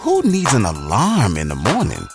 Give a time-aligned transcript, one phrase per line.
[0.00, 2.08] Who needs an alarm in the morning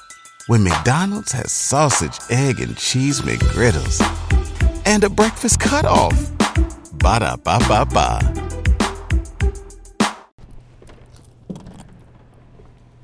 [0.47, 4.01] when McDonald's has sausage, egg, and cheese McGriddles
[4.87, 6.31] and a breakfast cutoff?
[6.93, 8.19] Ba da ba ba ba.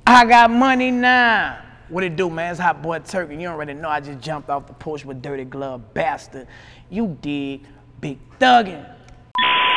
[0.08, 1.62] I got money now.
[1.90, 2.50] What it do, man?
[2.50, 3.36] It's Hot Boy Turkey.
[3.36, 6.48] You already know I just jumped off the porch with Dirty Glove Bastard.
[6.90, 7.68] You dig,
[8.00, 8.84] Big Thuggin'.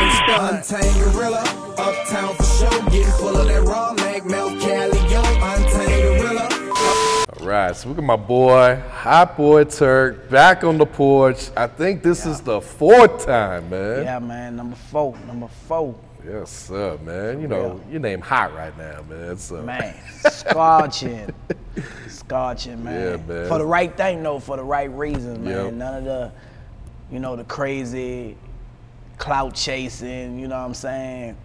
[0.04, 1.40] Untamed gorilla,
[1.78, 6.48] uptown for show, getting full of that raw leg, milk, Cali, yo, untamed gorilla.
[7.40, 11.48] All right, so look at my boy, Hot Boy Turk, back on the porch.
[11.56, 14.04] I think this is the fourth time, man.
[14.04, 15.94] Yeah, man, number four, number four.
[16.22, 17.40] Yes, sir, man.
[17.40, 19.38] You know, your name hot right now, man.
[19.38, 19.62] So.
[19.62, 19.94] Man,
[20.30, 21.34] scorching.
[22.08, 23.00] scorching, man.
[23.00, 23.48] Yeah, man.
[23.48, 25.64] For the right thing, though, for the right reason, man.
[25.64, 25.74] Yep.
[25.74, 26.32] None of the,
[27.10, 28.36] you know, the crazy
[29.18, 31.36] clout chasing, you know what I'm saying?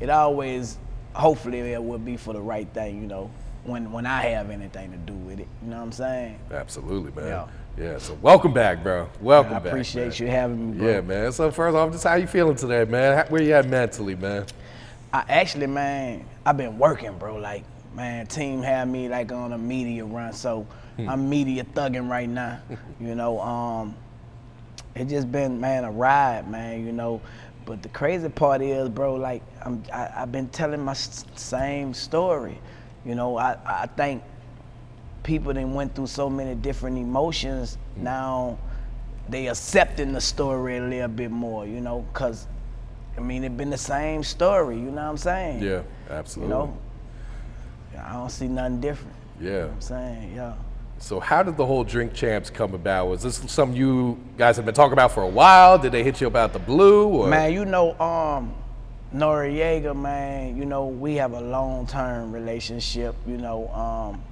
[0.00, 0.78] It always,
[1.12, 3.30] hopefully, it would be for the right thing, you know,
[3.64, 5.48] when, when I have anything to do with it.
[5.62, 6.38] You know what I'm saying?
[6.50, 7.28] Absolutely, man.
[7.28, 7.46] Yeah.
[7.78, 7.98] Yeah.
[7.98, 9.08] so welcome back, bro.
[9.20, 9.66] Welcome I back.
[9.72, 10.26] appreciate man.
[10.26, 10.88] you having me, bro.
[10.88, 11.32] Yeah, man.
[11.32, 13.16] So first off, just how you feeling today, man?
[13.18, 14.46] How- Where you at mentally, man?
[15.12, 17.36] I actually, man, I've been working, bro.
[17.36, 20.66] Like, man, team had me like on a media run, so
[20.98, 22.60] I'm media thugging right now.
[23.00, 23.96] you know, um,
[25.00, 26.84] it just been, man, a ride, man.
[26.86, 27.20] You know,
[27.64, 31.94] but the crazy part is, bro, like I'm, I, I've been telling my s- same
[31.94, 32.58] story.
[33.04, 34.22] You know, I, I think
[35.22, 38.02] people that went through so many different emotions mm.
[38.02, 38.58] now
[39.28, 42.46] they accepting the story a little bit more you know because
[43.18, 46.48] i mean it been the same story you know what i'm saying Yeah, absolutely.
[46.56, 46.78] you know
[48.02, 49.66] i don't see nothing different Yeah.
[49.66, 50.54] i'm saying yeah
[51.00, 53.08] So how did the whole drink champs come about?
[53.08, 55.78] Was this something you guys have been talking about for a while?
[55.78, 57.08] Did they hit you about the blue?
[57.08, 57.26] Or?
[57.26, 58.54] Man, you know, um,
[59.14, 63.16] Noreaga, man, you know, we have a long term relationship.
[63.26, 64.22] You know, um,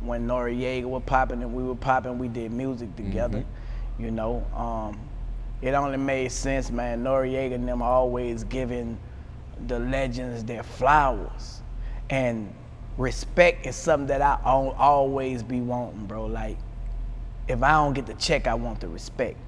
[0.00, 3.44] when Noreaga was popping and we were popping, we did music together.
[3.98, 4.98] You know, um,
[5.60, 7.02] it only made sense, man.
[7.02, 8.96] Noreaga and them always giving
[9.66, 11.60] the legends their flowers.
[12.08, 12.54] And
[13.00, 16.26] respect is something that I al- always be wanting, bro.
[16.26, 16.58] Like,
[17.48, 19.38] if I don't get the check, I want the respect,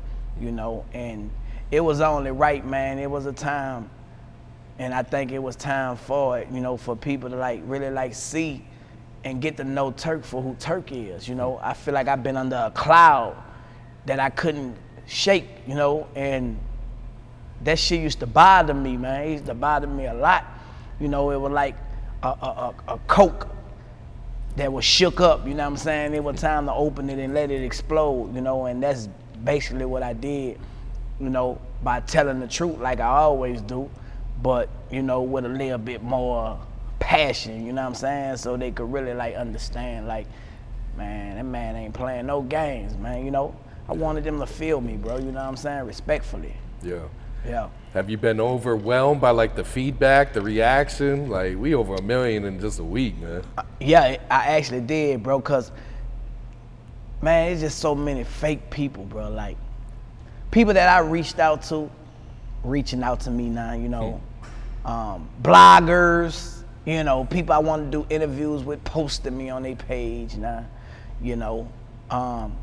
[0.40, 0.84] you know.
[0.92, 1.30] And
[1.70, 2.98] it was only right, man.
[2.98, 3.90] It was a time,
[4.78, 7.90] and I think it was time for it, you know, for people to like really
[7.90, 8.64] like see
[9.24, 11.28] and get to know Turk for who Turk is.
[11.28, 13.36] You know, I feel like I've been under a cloud
[14.06, 14.76] that I couldn't
[15.06, 16.58] shake, you know, and
[17.62, 19.28] that shit used to bother me, man.
[19.28, 20.44] It used to bother me a lot.
[20.98, 21.76] You know, it was like
[22.22, 23.48] a, a, a, a coke
[24.56, 26.14] that was shook up, you know what I'm saying?
[26.14, 29.08] It was time to open it and let it explode, you know, and that's
[29.44, 30.58] basically what I did,
[31.18, 33.90] you know, by telling the truth like I always do,
[34.42, 36.58] but, you know, with a little bit more
[36.98, 38.36] passion, you know what I'm saying?
[38.36, 40.26] So they could really like understand, like,
[40.96, 43.56] man, that man ain't playing no games, man, you know?
[43.88, 45.86] I wanted them to feel me, bro, you know what I'm saying?
[45.86, 46.54] Respectfully.
[46.82, 47.00] Yeah.
[47.46, 47.68] Yeah.
[47.94, 51.28] Have you been overwhelmed by like the feedback, the reaction?
[51.28, 53.42] Like we over a million in just a week, man.
[53.80, 55.42] Yeah, I actually did, bro.
[55.42, 55.70] Cause
[57.20, 59.28] man, it's just so many fake people, bro.
[59.28, 59.58] Like
[60.50, 61.90] people that I reached out to,
[62.64, 63.74] reaching out to me now.
[63.74, 64.22] You know,
[64.86, 66.62] um, bloggers.
[66.86, 70.64] You know, people I want to do interviews with, posting me on their page now.
[71.20, 71.70] You know,
[72.10, 72.56] um,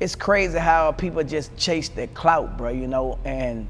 [0.00, 2.70] it's crazy how people just chase their clout, bro.
[2.70, 3.68] You know, and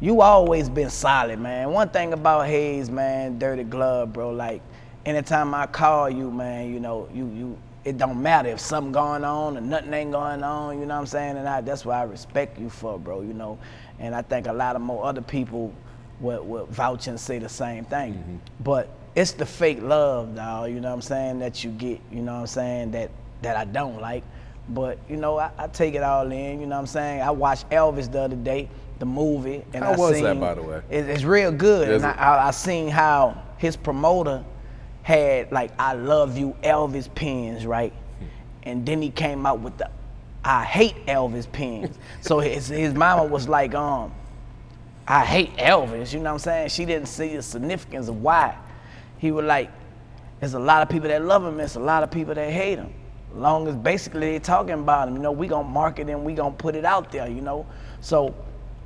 [0.00, 1.70] you always been solid, man.
[1.70, 4.30] One thing about Haze, man, Dirty Glove, bro.
[4.30, 4.62] Like,
[5.04, 9.24] anytime I call you, man, you know, you you it don't matter if something going
[9.24, 10.78] on or nothing ain't going on.
[10.78, 11.36] You know what I'm saying?
[11.36, 13.22] And I, that's what I respect you for, bro.
[13.22, 13.58] You know,
[13.98, 15.72] and I think a lot of more other people
[16.20, 18.14] would, would vouch and say the same thing.
[18.14, 18.36] Mm-hmm.
[18.60, 20.70] But it's the fake love, dog.
[20.70, 21.38] You know what I'm saying?
[21.40, 22.00] That you get.
[22.10, 22.90] You know what I'm saying?
[22.92, 23.10] That
[23.42, 24.24] that I don't like.
[24.68, 26.60] But you know, I, I take it all in.
[26.60, 27.22] You know what I'm saying?
[27.22, 28.68] I watched Elvis the other day,
[29.00, 30.82] the movie, and How I was seen, that, by the way?
[30.90, 31.88] It, it's real good.
[31.88, 32.20] Is and it?
[32.20, 34.44] I, I, I seen how his promoter
[35.02, 37.92] had like "I love you" Elvis pins, right?
[38.62, 39.90] And then he came out with the
[40.44, 41.98] "I hate Elvis" pins.
[42.20, 44.12] so his his mama was like, um,
[45.08, 46.12] I hate Elvis.
[46.12, 46.68] You know what I'm saying?
[46.68, 48.56] She didn't see the significance of why.
[49.18, 49.70] He was like,
[50.40, 52.78] there's a lot of people that love him, there's a lot of people that hate
[52.78, 52.92] him.
[53.34, 56.54] Long as basically they're talking about him, you know, we gonna market him, we gonna
[56.54, 57.66] put it out there, you know.
[58.00, 58.34] So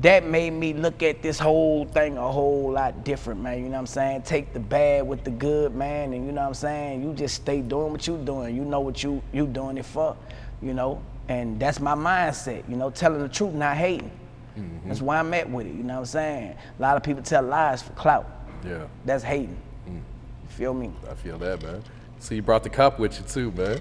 [0.00, 3.58] that made me look at this whole thing a whole lot different, man.
[3.58, 4.22] You know what I'm saying?
[4.22, 7.02] Take the bad with the good, man, and you know what I'm saying?
[7.02, 8.56] You just stay doing what you doing.
[8.56, 10.16] You know what you you doing it for,
[10.60, 11.00] you know.
[11.28, 14.10] And that's my mindset, you know, telling the truth, not hating.
[14.58, 14.88] Mm-hmm.
[14.88, 16.56] That's why I'm at with it, you know what I'm saying?
[16.78, 18.28] A lot of people tell lies for clout.
[18.64, 19.56] Yeah, That's hating.
[19.88, 19.96] Mm.
[19.96, 20.92] You feel me?
[21.10, 21.82] I feel that, man.
[22.18, 23.80] So you brought the cup with you too, man.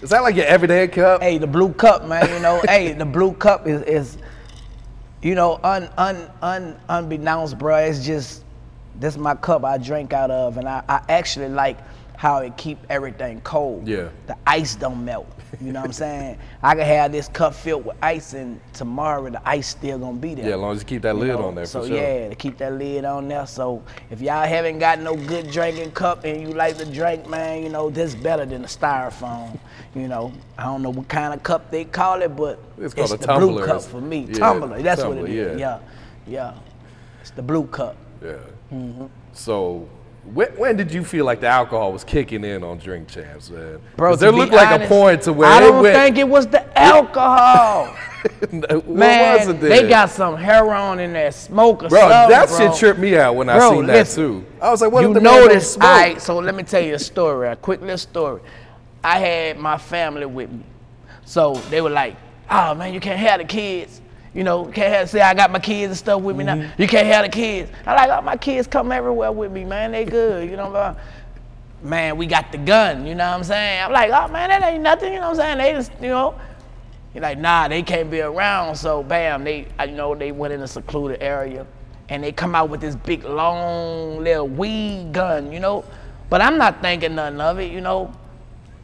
[0.00, 1.20] Is that like your everyday cup?
[1.22, 2.28] Hey, the blue cup, man.
[2.30, 4.18] You know, hey, the blue cup is, is
[5.22, 7.76] you know, un, un, un, unbeknownst, bro.
[7.76, 8.44] It's just
[8.96, 11.78] this my cup I drink out of, and I, I actually like
[12.16, 13.86] how it keep everything cold.
[13.88, 14.08] Yeah.
[14.26, 15.26] The ice don't melt.
[15.60, 16.38] You know what I'm saying?
[16.62, 20.34] I can have this cup filled with ice, and tomorrow the ice still gonna be
[20.34, 20.46] there.
[20.48, 21.96] Yeah, as long as you keep that You lid know, on there, so for sure.
[21.96, 23.46] yeah, to keep that lid on there.
[23.46, 27.62] So if y'all haven't got no good drinking cup and you like to drink, man,
[27.62, 29.58] you know this better than a styrofoam.
[29.94, 33.12] You know, I don't know what kind of cup they call it, but It's called
[33.12, 33.52] a the tumbler.
[33.52, 34.26] blue cup for me.
[34.30, 35.60] Yeah, tumbler, that's what it is.
[35.60, 35.78] yeah.
[36.26, 36.54] Yeah, yeah.
[37.20, 37.96] It's the blue cup.
[38.22, 38.32] Yeah.
[38.72, 39.06] Mm-hmm.
[39.34, 39.86] So,
[40.24, 43.80] when, when did you feel like the alcohol was kicking in on Drink Champs, man?
[43.96, 45.96] Bro, there looked like a point to where I don't went.
[45.96, 47.86] think it was the alcohol.
[48.50, 49.70] what Man, was it then?
[49.70, 52.58] they got some heroin in their smoke or Bro, something, that bro.
[52.58, 54.46] shit tripped me out when I Bro, seen that listen, too.
[54.60, 56.80] I was like, what you the man don't notice, all right, so let me tell
[56.82, 58.40] you a story, a quick little story.
[59.02, 60.62] I had my family with me.
[61.24, 62.14] So they were like,
[62.48, 64.00] oh man, you can't have the kids.
[64.34, 66.60] You know, can't have, say I got my kids and stuff with me Mm-hmm.
[66.62, 66.72] now.
[66.78, 67.70] You can't have the kids.
[67.86, 69.92] I like, oh, my kids come everywhere with me, man.
[69.92, 71.06] They good, you know what I'm saying?
[71.84, 73.82] Man, we got the gun, you know what I'm saying?
[73.84, 75.58] I'm like, oh man, that ain't nothing, you know what I'm saying?
[75.58, 76.38] They just, you know,
[77.12, 78.76] you're like, nah, they can't be around.
[78.76, 81.66] So bam, they, I know they went in a secluded area,
[82.08, 85.84] and they come out with this big long little weed gun, you know.
[86.30, 88.14] But I'm not thinking nothing of it, you know.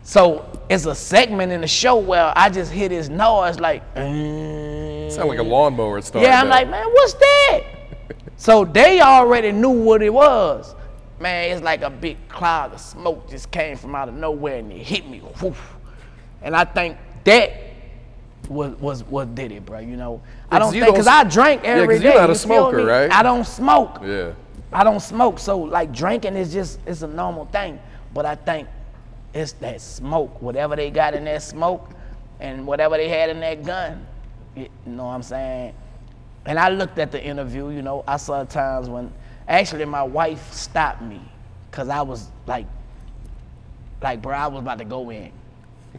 [0.09, 5.13] So it's a segment in the show where I just hear this noise like, "Mm."
[5.13, 6.27] Sound like a lawnmower started.
[6.27, 7.61] yeah, I'm like, man, what's that?
[8.39, 10.75] so they already knew what it was.
[11.21, 14.73] Man, it's like a big cloud of smoke just came from out of nowhere and
[14.73, 15.21] it hit me.
[15.43, 15.77] Woof.
[16.41, 17.53] And I think that
[18.49, 19.81] was was what did it, bro.
[19.81, 22.13] You know, I don't think because I drink Yeah, every 'cause day.
[22.13, 23.13] you're not a you smoker, right?
[23.13, 24.01] I don't smoke.
[24.03, 24.31] Yeah.
[24.73, 27.79] I don't smoke, so like drinking is just it's a normal thing.
[28.15, 28.69] But I think
[29.39, 31.91] it's that smoke, whatever they got in that smoke,
[32.41, 34.07] and whatever they had in that gun.
[34.57, 35.75] You know what I'm saying?
[36.47, 37.71] And I looked at the interview.
[37.71, 39.13] You know, I saw times when
[39.47, 41.21] actually my wife stopped me
[41.71, 42.67] because I was like,
[44.03, 45.31] like bro, I was about to go in,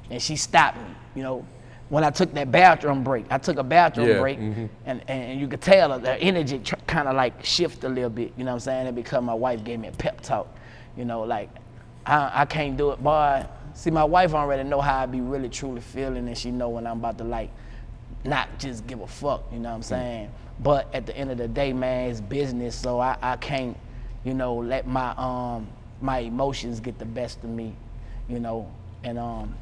[0.09, 0.95] and she stopped me.
[1.15, 1.45] You know.
[1.89, 4.67] When I took that bathroom break, I took a bathroom Yeah, break, mm-hmm.
[4.85, 8.31] and, and you could tell the energy tr- kind of like shift a little bit,
[8.37, 8.85] you know what I'm saying?
[8.85, 10.47] And because my wife gave me a pep talk,
[10.95, 11.49] you know, like
[12.09, 13.45] I, I can't do it, boy.
[13.73, 16.87] See, my wife already know how I be really truly feeling, and she know when
[16.87, 17.51] I'm about to like
[18.25, 20.31] not just give a fuck, you know what I'm saying?
[20.59, 23.77] But at the end of the day, man, it's business, so I, I can't,
[24.25, 25.67] you know, let my um
[26.01, 27.73] my emotions get the best of me,
[28.27, 28.69] you know,
[29.03, 29.55] and um.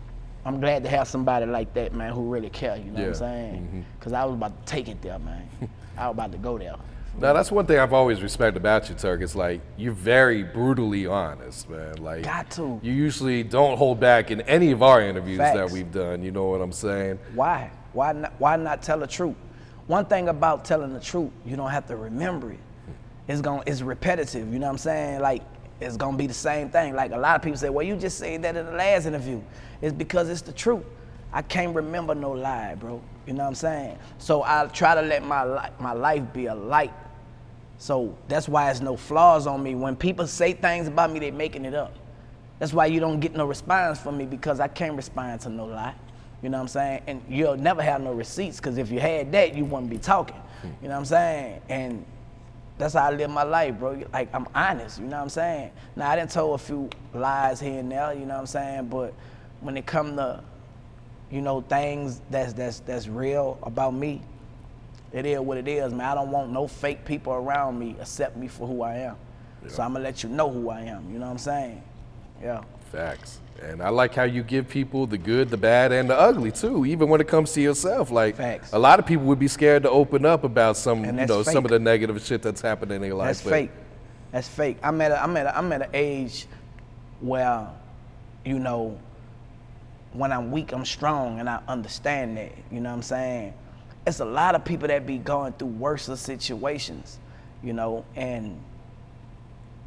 [0.45, 2.77] I'm glad to have somebody like that, man, who really care.
[2.77, 3.85] You know what I'm saying?
[3.99, 5.45] Cause I was about to take it there, man.
[5.97, 6.75] I was about to go there.
[7.19, 9.21] Now that's one thing I've always respected about you, Turk.
[9.21, 11.97] It's like you're very brutally honest, man.
[11.97, 12.79] Like Got to.
[12.83, 16.21] You usually don't hold back in any of our interviews that we've done.
[16.21, 17.17] You know what I'm saying?
[17.33, 17.71] Why?
[17.93, 18.33] Why not?
[18.37, 19.35] Why not tell the truth?
[19.87, 22.59] One thing about telling the truth, you don't have to remember it.
[23.27, 24.53] It's going it's repetitive.
[24.53, 25.21] You know what I'm saying?
[25.21, 25.41] Like
[25.79, 26.93] it's gonna be the same thing.
[26.93, 29.41] Like a lot of people say, "Well, you just said that in the last interview."
[29.81, 30.83] It's because it's the truth.
[31.33, 33.01] I can't remember no lie, bro.
[33.25, 33.97] You know what I'm saying?
[34.19, 36.93] So I try to let my li- my life be a light.
[37.77, 39.75] So that's why there's no flaws on me.
[39.75, 41.95] When people say things about me, they're making it up.
[42.59, 45.65] That's why you don't get no response from me because I can't respond to no
[45.65, 45.93] lie.
[46.41, 47.01] You know what I'm saying?
[47.07, 50.35] And you'll never have no receipts because if you had that, you wouldn't be talking.
[50.61, 50.67] Hmm.
[50.81, 51.61] You know what I'm saying?
[51.69, 52.05] And
[52.77, 54.03] that's how I live my life, bro.
[54.13, 55.71] Like I'm honest, you know what I'm saying?
[55.95, 58.87] Now I didn't tell a few lies here and there, you know what I'm saying?
[58.87, 59.13] But
[59.61, 60.43] when it come to,
[61.31, 64.21] you know, things that's that's that's real about me,
[65.13, 66.05] it is what it is, man.
[66.09, 69.15] I don't want no fake people around me accept me for who I am.
[69.67, 71.83] So I'm gonna let you know who I am, you know what I'm saying?
[72.41, 72.63] Yeah.
[72.91, 73.41] Facts.
[73.61, 76.85] And I like how you give people the good, the bad, and the ugly too.
[76.85, 78.71] Even when it comes to yourself, like Facts.
[78.71, 81.65] a lot of people would be scared to open up about some, you know, some
[81.65, 83.27] of the negative shit that's happening in their life.
[83.27, 83.71] That's but- fake.
[84.31, 84.77] That's fake.
[84.83, 86.47] I'm at a, I'm at a, I'm at an age
[87.21, 87.67] where,
[88.45, 88.99] you know,
[90.13, 92.51] when I'm weak, I'm strong, and I understand that.
[92.71, 93.53] You know what I'm saying?
[94.07, 97.19] It's a lot of people that be going through worse situations,
[97.61, 98.57] you know, and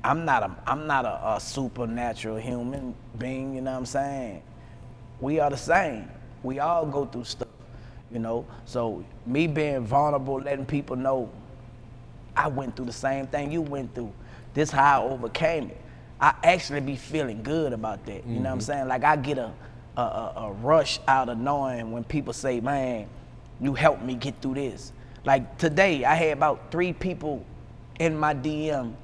[0.04, 3.54] I'm not a I'm not a, a supernatural human being.
[3.54, 4.42] You know what I'm saying?
[5.22, 6.06] We are the same.
[6.42, 7.48] We all go through stuff,
[8.12, 8.44] you know.
[8.66, 11.30] So me being vulnerable, letting people know
[12.36, 14.12] I went through the same thing you went through.
[14.52, 15.80] This how I overcame it.
[16.20, 18.26] I actually be feeling good about that.
[18.26, 18.60] You know what I'm mm-hmm.
[18.60, 18.88] saying?
[18.88, 19.50] Like I get a
[19.96, 23.08] a, a a rush out of knowing when people say, "Man,
[23.60, 24.92] you helped me get through this."
[25.24, 27.44] Like today, I had about three people
[27.98, 28.94] in my DM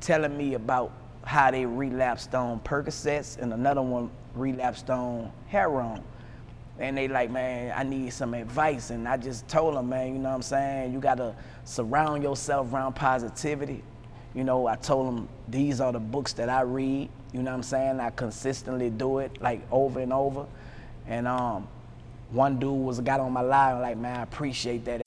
[0.00, 0.92] telling me about
[1.24, 6.02] how they relapsed on Percocets and another one relapsed on heroin.
[6.78, 8.90] And they like, man, I need some advice.
[8.90, 10.92] And I just told them, man, you know what I'm saying?
[10.92, 11.34] You gotta
[11.64, 13.82] surround yourself around positivity.
[14.34, 17.08] You know, I told them these are the books that I read.
[17.32, 18.00] You know what I'm saying?
[18.00, 20.46] I consistently do it like over and over.
[21.06, 21.68] And um,
[22.34, 25.02] one dude was got on my line like, man, I appreciate that.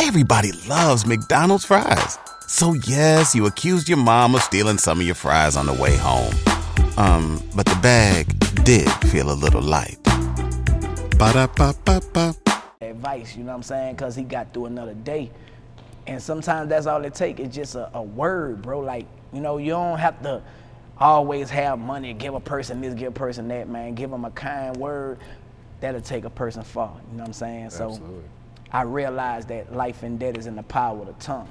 [0.00, 2.18] Everybody loves McDonald's fries.
[2.46, 5.96] So yes, you accused your mom of stealing some of your fries on the way
[5.96, 6.32] home.
[6.96, 8.26] Um, but the bag
[8.64, 9.98] did feel a little light.
[11.18, 12.34] Ba-da-ba-ba-ba.
[12.80, 13.96] advice, you know what I'm saying?
[13.96, 15.30] Because he got through another day.
[16.06, 17.40] And sometimes that's all it takes.
[17.40, 18.80] It's just a, a word, bro.
[18.80, 20.42] Like, you know, you don't have to
[20.98, 23.94] always have money, give a person this, give a person that, man.
[23.94, 25.18] Give them a kind word.
[25.80, 26.96] That'll take a person far.
[27.10, 27.70] You know what I'm saying?
[27.70, 28.24] So Absolutely.
[28.72, 31.48] I realize that life and death is in the power of the tongue.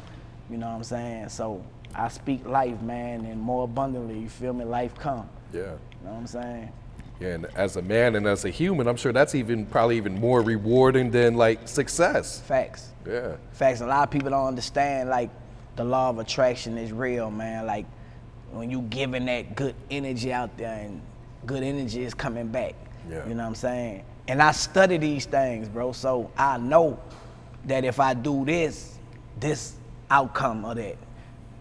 [0.50, 1.30] You know what I'm saying?
[1.30, 1.64] So
[1.96, 4.66] I speak life, man, and more abundantly, you feel me?
[4.66, 5.30] Life come.
[5.54, 5.60] Yeah.
[5.60, 5.66] You
[6.06, 6.72] know what I'm saying?
[7.20, 10.20] Yeah, and as a man and as a human, I'm sure that's even probably even
[10.20, 12.42] more rewarding than like success.
[12.42, 12.90] Facts.
[13.08, 13.36] Yeah.
[13.52, 13.82] Facts.
[13.82, 15.30] A lot of people don't understand like
[15.76, 17.66] the law of attraction is real, man.
[17.66, 17.86] Like
[18.54, 21.02] when you giving that good energy out there and
[21.46, 22.76] good energy is coming back.
[23.10, 23.28] Yeah.
[23.28, 24.04] You know what I'm saying?
[24.28, 25.92] And I study these things, bro.
[25.92, 27.00] So I know
[27.66, 28.98] that if I do this,
[29.40, 29.76] this
[30.10, 30.98] outcome of that.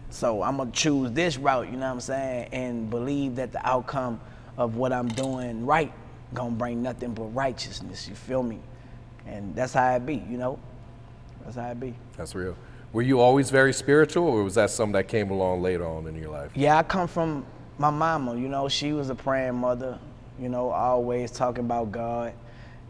[0.09, 3.67] So I'm gonna choose this route, you know what I'm saying, and believe that the
[3.67, 4.21] outcome
[4.57, 5.91] of what I'm doing right
[6.33, 8.07] gonna bring nothing but righteousness.
[8.07, 8.59] You feel me?
[9.25, 10.59] And that's how it be, you know.
[11.43, 11.93] That's how it be.
[12.17, 12.55] That's real.
[12.93, 16.15] Were you always very spiritual, or was that something that came along later on in
[16.15, 16.51] your life?
[16.53, 17.43] Yeah, I come from
[17.79, 18.35] my mama.
[18.37, 19.97] You know, she was a praying mother.
[20.39, 22.33] You know, always talking about God,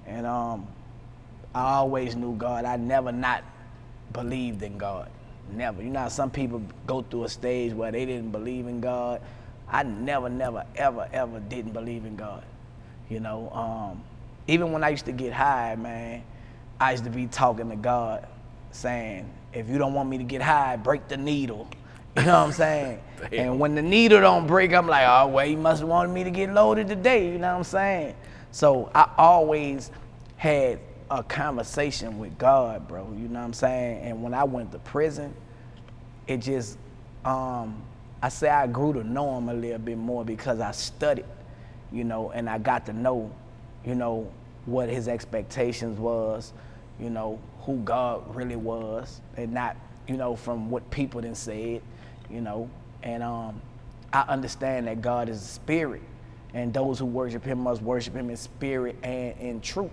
[0.05, 0.67] and um,
[1.55, 2.65] I always knew God.
[2.65, 3.45] I never not
[4.11, 5.09] believed in God.
[5.53, 5.81] Never.
[5.81, 9.21] You know, some people go through a stage where they didn't believe in God.
[9.69, 12.43] I never, never, ever, ever didn't believe in God.
[13.09, 14.03] You know, um,
[14.47, 16.23] even when I used to get high, man,
[16.79, 18.27] I used to be talking to God,
[18.71, 21.67] saying, "If you don't want me to get high, break the needle."
[22.15, 22.99] You know what I'm saying?
[23.31, 26.23] and when the needle don't break, I'm like, "Oh, well, you must have wanted me
[26.23, 28.15] to get loaded today." You know what I'm saying?
[28.51, 29.89] So I always
[30.37, 30.79] had
[31.09, 33.11] a conversation with God, bro.
[33.17, 34.03] You know what I'm saying?
[34.03, 35.33] And when I went to prison,
[36.27, 36.77] it just
[37.25, 37.81] um,
[38.21, 41.25] I say I grew to know him a little bit more because I studied,
[41.91, 43.31] you know, and I got to know,
[43.85, 44.31] you know,
[44.65, 46.53] what his expectations was,
[46.99, 49.75] you know, who God really was, and not,
[50.07, 51.81] you know, from what people then said,
[52.29, 52.69] you know,
[53.03, 53.61] and um,
[54.11, 56.01] I understand that God is a spirit,
[56.53, 59.91] and those who worship Him must worship Him in spirit and in truth.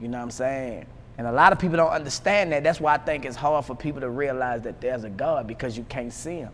[0.00, 0.86] You know what I'm saying?
[1.18, 2.64] And a lot of people don't understand that.
[2.64, 5.76] That's why I think it's hard for people to realize that there's a God because
[5.76, 6.50] you can't see Him.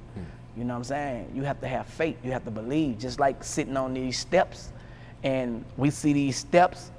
[0.57, 1.33] You know what I'm saying?
[1.35, 2.17] You have to have faith.
[2.25, 2.99] You have to believe.
[2.99, 4.73] Just like sitting on these steps,
[5.23, 6.91] and we see these steps.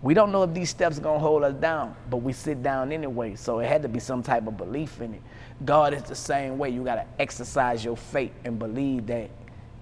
[0.00, 2.92] We don't know if these steps are gonna hold us down, but we sit down
[2.92, 3.34] anyway.
[3.34, 5.22] So it had to be some type of belief in it.
[5.64, 6.70] God is the same way.
[6.70, 9.28] You gotta exercise your faith and believe that,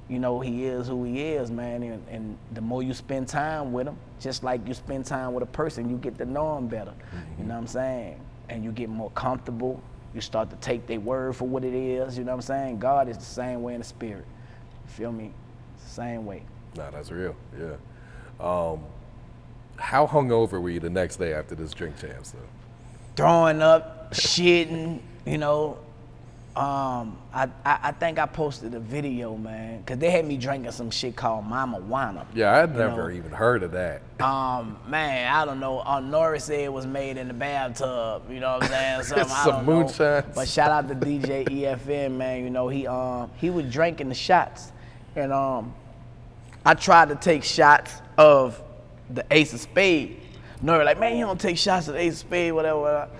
[0.08, 1.82] you know, He is who He is, man.
[1.82, 5.42] And, and the more you spend time with Him, just like you spend time with
[5.42, 6.94] a person, you get to know Him better.
[7.38, 8.18] You know what I'm saying?
[8.48, 9.82] And you get more comfortable.
[10.14, 12.16] You start to take their word for what it is.
[12.16, 12.78] You know what I'm saying?
[12.78, 14.24] God is the same way in the spirit.
[14.86, 15.34] You feel me?
[15.74, 16.42] It's the same way.
[16.74, 17.36] Nah, that's real.
[17.58, 17.74] Yeah.
[18.40, 18.80] Um,
[19.76, 22.38] how hungover were you the next day after this drink champs though?
[23.16, 25.78] throwing up, shitting, you know.
[26.54, 30.70] Um, I, I, I think I posted a video, man, because they had me drinking
[30.72, 32.24] some shit called Mamajuana.
[32.34, 33.16] Yeah, I had You never know.
[33.16, 34.00] even heard of that.
[34.20, 35.80] Um, man, I don't know.
[35.80, 38.30] Uh, Norris said it was made in the bathtub.
[38.30, 39.02] You know what I'm saying?
[39.26, 40.24] Something, Some moonshine.
[40.34, 42.42] But shout out to DJ EFN, man.
[42.42, 44.72] You know he um he was drinking the shots,
[45.14, 45.74] and um
[46.64, 48.62] I tried to take shots of
[49.10, 50.20] the Ace of Spade.
[50.62, 52.80] Norris like, man, you don't take shots of the Ace of Spade, whatever.
[52.80, 53.10] whatever.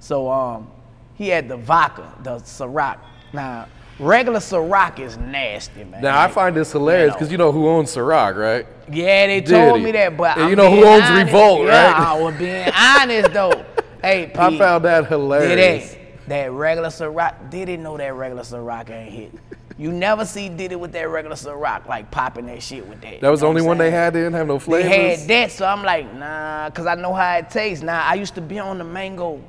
[0.00, 0.70] So um
[1.14, 2.98] he had the vodka, the Ciroc.
[3.32, 6.02] Now regular Ciroc is nasty, man.
[6.02, 8.66] Now I find this hilarious because you know who owns Ciroc, right?
[8.90, 11.32] yeah, they told me that, but And you know who owns honest.
[11.32, 12.00] Revolt, yeah, right?
[12.00, 13.64] I was being honest though.
[14.02, 15.94] Hey, I found that did hilarious.
[15.94, 19.32] that, that regular Ciroc, Diddy know that regular Ciroc ain't hit.
[19.78, 23.20] You never see Diddy with that regular Ciroc, like popping that shit with that.
[23.20, 24.14] That was the only one they had.
[24.14, 24.88] They didn't have no flavor.
[24.88, 25.20] They flavors.
[25.20, 27.84] had that, so I'm like, nah, cause I know how it tastes.
[27.84, 29.42] Now I used to be on the mango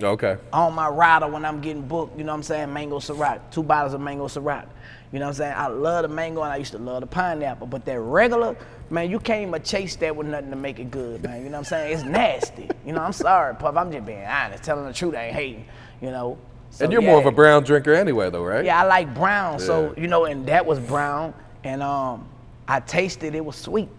[0.00, 0.36] Okay.
[0.52, 2.72] on my rider when I'm getting booked, you know what I'm saying?
[2.72, 4.66] Mango Ciroc, two bottles of mango Ciroc.
[5.12, 5.54] You know what I'm saying?
[5.56, 8.56] I love the mango and I used to love the pineapple, but that regular,
[8.88, 11.38] man, you can't even chase that with nothing to make it good, man.
[11.42, 11.92] You know what I'm saying?
[11.94, 12.68] It's nasty.
[12.86, 13.76] You know, I'm sorry, Puff.
[13.76, 15.14] I'm just being honest, telling the truth.
[15.14, 15.64] I ain't hating.
[16.00, 16.38] You know,
[16.72, 18.64] So, and you're more of a brown drinker anyway, though, right?
[18.64, 19.58] Yeah, I like brown.
[19.60, 21.34] So, you know, and that was brown.
[21.64, 22.26] And um,
[22.66, 23.90] I tasted it was sweet.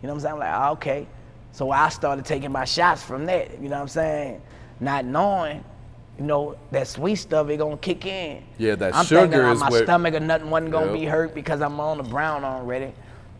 [0.00, 0.32] You know what I'm saying?
[0.34, 1.06] I'm like, ah, okay.
[1.52, 3.52] So I started taking my shots from that.
[3.60, 4.40] You know what I'm saying?
[4.80, 5.62] Not knowing,
[6.18, 8.42] you know, that sweet stuff it gonna kick in.
[8.56, 10.94] Yeah, that I'm sugar thinking is my what- stomach or nothing wasn't gonna Yep.
[10.94, 12.92] be hurt because I'm on the brown already.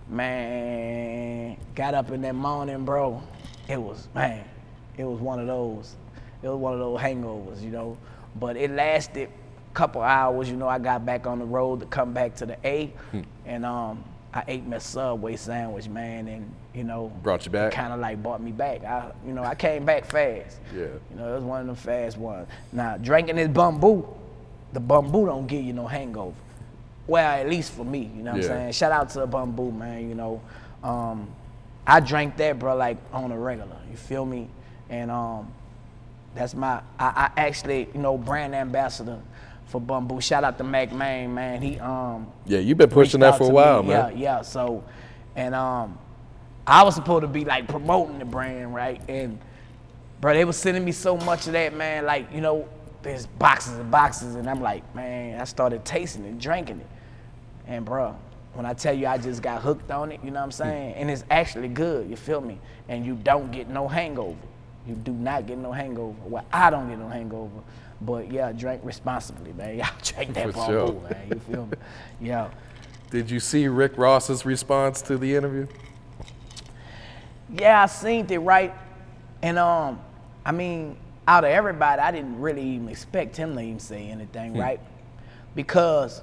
[0.08, 3.22] Man, got up in that morning, bro.
[3.68, 4.44] It was man,
[4.99, 5.96] it was one of those.
[6.42, 7.96] It was one of those hangovers, you know.
[8.38, 10.48] But it lasted a couple hours.
[10.50, 13.20] You know, I got back on the road to come back to the A, Hmm.
[13.46, 17.72] and um, I ate my Subway sandwich, man, and you know, Brought you back?
[17.72, 18.82] Kind of like brought me back.
[18.82, 20.58] I, you know, I came back fast.
[20.74, 20.86] Yeah.
[21.10, 22.48] You know, it was one of them fast ones.
[22.72, 24.06] Now, drinking this bamboo,
[24.72, 26.34] the bamboo don't give you no hangover.
[27.06, 28.48] Well, at least for me, you know what Yeah.
[28.48, 28.72] I'm saying?
[28.72, 30.40] Shout out to the bamboo, man, you know.
[30.82, 31.28] Um,
[31.86, 34.48] I drank that, bro, like on a regular, you feel me?
[34.88, 35.52] And um,
[36.34, 39.20] that's my, I, I actually, you know, brand ambassador
[39.66, 40.20] for bamboo.
[40.20, 41.60] Shout out to Mac Main, man.
[41.62, 43.90] He, um, Yeah, you've been pushing that for a while, me.
[43.90, 44.16] man.
[44.16, 44.42] Yeah, yeah.
[44.42, 44.84] So,
[45.36, 45.98] and um,
[46.66, 49.00] I was supposed to be like promoting the brand, right?
[49.08, 49.38] And
[50.20, 52.04] bro, they was sending me so much of that, man.
[52.06, 52.68] Like, you know,
[53.02, 56.86] there's boxes and boxes, and I'm like, man, I started tasting it, drinking it,
[57.66, 58.16] and bro,
[58.54, 60.94] when I tell you I just got hooked on it, you know what I'm saying?
[60.94, 62.58] And it's actually good, you feel me?
[62.88, 64.36] And you don't get no hangover.
[64.86, 66.16] You do not get no hangover.
[66.24, 67.60] Well, I don't get no hangover.
[68.00, 69.76] But yeah, drink responsibly, man.
[69.78, 71.00] Y'all drink that bamboo, sure.
[71.08, 71.28] man.
[71.30, 71.76] You feel me?
[72.20, 72.50] Yeah.
[73.10, 75.66] Did you see Rick Ross's response to the interview?
[77.54, 78.74] Yeah, I seen it right,
[79.42, 80.00] and um,
[80.44, 80.96] I mean,
[81.28, 84.80] out of everybody, I didn't really even expect him to even say anything, right?
[85.54, 86.22] Because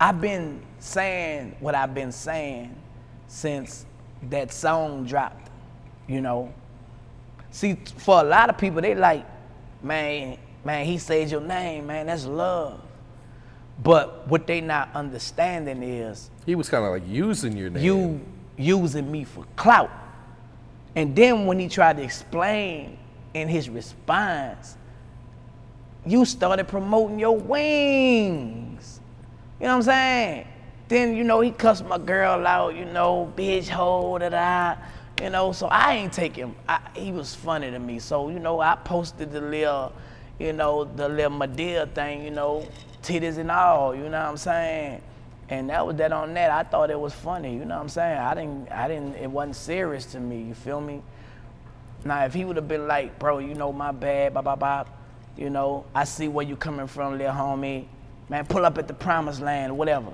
[0.00, 2.74] I've been saying what I've been saying
[3.28, 3.86] since
[4.30, 5.50] that song dropped,
[6.08, 6.52] you know.
[7.50, 9.24] See, for a lot of people, they like,
[9.82, 12.80] man, man, he says your name, man, that's love.
[13.82, 17.84] But what they not understanding is He was kind of like using your name.
[17.84, 18.20] you
[18.56, 19.90] using me for clout.
[20.96, 22.98] And then when he tried to explain
[23.34, 24.76] in his response,
[26.04, 29.00] you started promoting your wings.
[29.60, 30.46] You know what I'm saying?
[30.88, 34.76] Then, you know, he cussed my girl out, you know, bitch hole, da da.
[35.22, 36.54] You know, so I ain't take him.
[36.68, 37.98] I, he was funny to me.
[37.98, 39.92] So, you know, I posted the little,
[40.38, 42.66] you know, the little Madea thing, you know,
[43.02, 45.02] titties and all, you know what I'm saying?
[45.48, 46.50] And that was that on that.
[46.50, 48.18] I thought it was funny, you know what I'm saying?
[48.18, 51.02] I didn't I didn't it wasn't serious to me, you feel me?
[52.04, 54.84] Now if he would have been like, bro, you know my bad, blah blah blah,
[55.36, 57.86] you know, I see where you coming from, little homie.
[58.28, 60.12] Man, pull up at the promised land, whatever.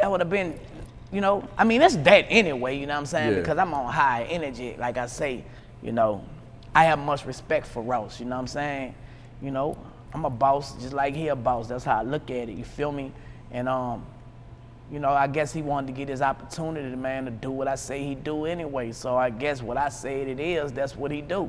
[0.00, 0.58] That would have been,
[1.16, 3.32] you know, I mean it's that anyway, you know what I'm saying?
[3.32, 3.38] Yeah.
[3.38, 5.42] Because I'm on high energy, like I say,
[5.82, 6.22] you know.
[6.74, 8.94] I have much respect for Ross, you know what I'm saying?
[9.40, 9.78] You know,
[10.12, 11.68] I'm a boss just like he a boss.
[11.68, 13.12] That's how I look at it, you feel me?
[13.50, 14.04] And um,
[14.92, 17.76] you know, I guess he wanted to get his opportunity, man, to do what I
[17.76, 18.92] say he do anyway.
[18.92, 21.48] So I guess what I said it is, that's what he do.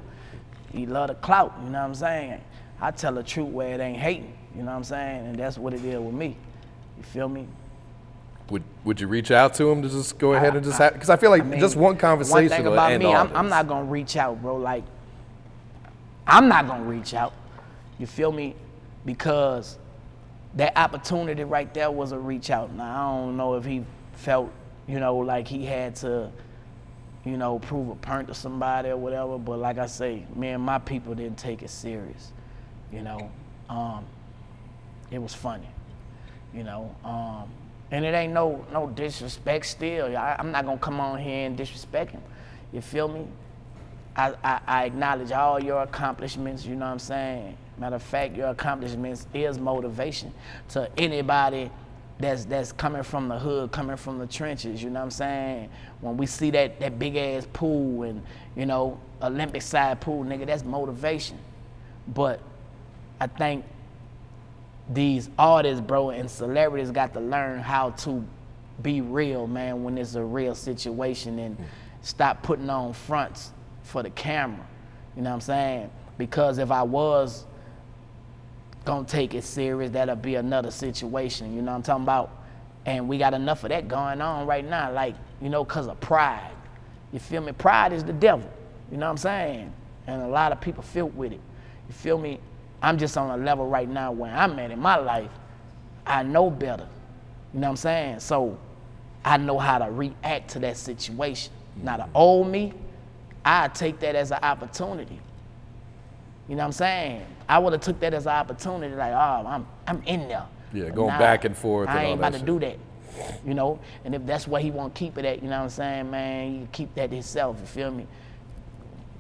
[0.72, 2.40] He love the clout, you know what I'm saying?
[2.80, 5.26] I tell the truth where it ain't hating, you know what I'm saying?
[5.26, 6.38] And that's what it is with me.
[6.96, 7.50] You feel me?
[8.50, 10.94] Would Would you reach out to him to just go ahead and just have?
[10.94, 13.36] Because I feel like I mean, just one conversation One thing about end me, I'm,
[13.36, 14.56] I'm not gonna reach out, bro.
[14.56, 14.84] Like,
[16.26, 17.34] I'm not gonna reach out.
[18.00, 18.56] You feel me?
[19.06, 19.78] Because
[20.56, 22.72] that opportunity right there was a reach out.
[22.74, 23.84] Now I don't know if he
[24.14, 24.52] felt,
[24.88, 26.32] you know, like he had to,
[27.26, 29.38] you know, prove a point to somebody or whatever.
[29.38, 32.32] But like I say, me and my people didn't take it serious.
[32.92, 33.30] You know,
[33.70, 34.06] um,
[35.12, 35.68] it was funny.
[36.54, 37.50] You know, um,
[37.91, 39.65] and it ain't no no disrespect.
[39.65, 42.21] Still, I, I'm not gonna come on here and disrespect him.
[42.71, 43.28] You feel me?
[44.15, 47.58] I, I, I acknowledge all your accomplishments, you know what I'm saying?
[47.78, 50.34] Matter of fact, your accomplishments is motivation
[50.69, 51.69] to anybody
[52.19, 55.69] that's that's coming from the hood, coming from the trenches, you know what I'm saying?
[56.02, 58.23] When we see that, that big ass pool and,
[58.56, 61.38] you know, Olympic side pool, nigga, that's motivation.
[62.08, 62.39] But
[63.19, 63.65] I think
[64.89, 68.26] these artists, bro, and celebrities got to learn how to
[68.82, 71.63] be real, man, when it's a real situation and hmm.
[72.02, 73.52] stop putting on fronts
[73.84, 74.65] for the camera.
[75.15, 75.89] You know what I'm saying?
[76.17, 77.45] Because if I was
[78.86, 81.54] gonna take it serious, that'll be another situation.
[81.56, 82.32] You know what I'm talking about?
[82.86, 86.00] And we got enough of that going on right now, like, you know, because of
[86.00, 86.52] pride.
[87.12, 87.52] You feel me?
[87.52, 88.50] Pride is the devil.
[88.91, 89.73] You know what I'm saying?
[90.08, 91.41] And a lot of people feel with it.
[91.88, 92.39] You feel me?
[92.82, 95.32] I'm just on a level right now where I'm at in my life.
[96.06, 96.88] I know better.
[97.54, 98.20] You know what I'm saying?
[98.20, 98.58] So
[99.26, 101.52] I know how to react to that situation.
[101.76, 102.12] Now the mm-hmm.
[102.16, 102.74] old me,
[103.44, 105.20] I take that as an opportunity.
[106.48, 107.26] You know what I'm saying?
[107.50, 110.46] I would have took that as an opportunity, like, oh, I'm I'm in there.
[110.74, 112.46] Yeah, But going back and forth I and all ain't about to shit.
[112.46, 112.78] do that.
[113.46, 115.63] You know, and if that's what he want to keep it at, you know what
[115.63, 117.58] I'm saying, man, you keep that himself.
[117.60, 118.06] You feel me?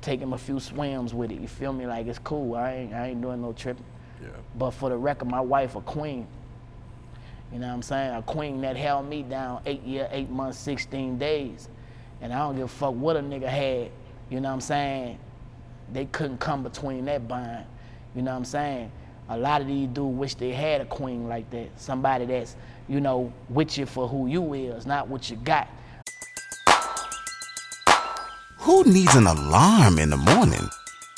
[0.01, 1.39] Take him a few swims with it.
[1.39, 1.87] You feel me?
[1.87, 2.55] Like it's cool.
[2.55, 3.85] I ain't I ain't doing no tripping.
[4.21, 4.29] Yeah.
[4.57, 6.27] But for the record, my wife a queen.
[7.51, 8.15] You know what I'm saying?
[8.15, 11.69] A queen that held me down eight year, eight months, 16 days.
[12.21, 13.91] And I don't give a fuck what a nigga had.
[14.29, 15.19] You know what I'm saying?
[15.93, 17.65] They couldn't come between that bond.
[18.15, 18.91] You know what I'm saying?
[19.29, 21.69] A lot of these dudes wish they had a queen like that.
[21.79, 22.55] Somebody that's,
[22.87, 25.69] you know, with you for who you is, not what you got.
[28.67, 30.69] Who needs an alarm in the morning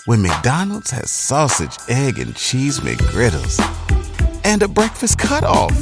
[0.05, 3.59] when McDonald's has sausage, egg, and cheese McGriddles
[4.45, 5.73] and a breakfast cutoff?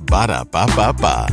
[0.00, 1.28] Ba da ba ba ba.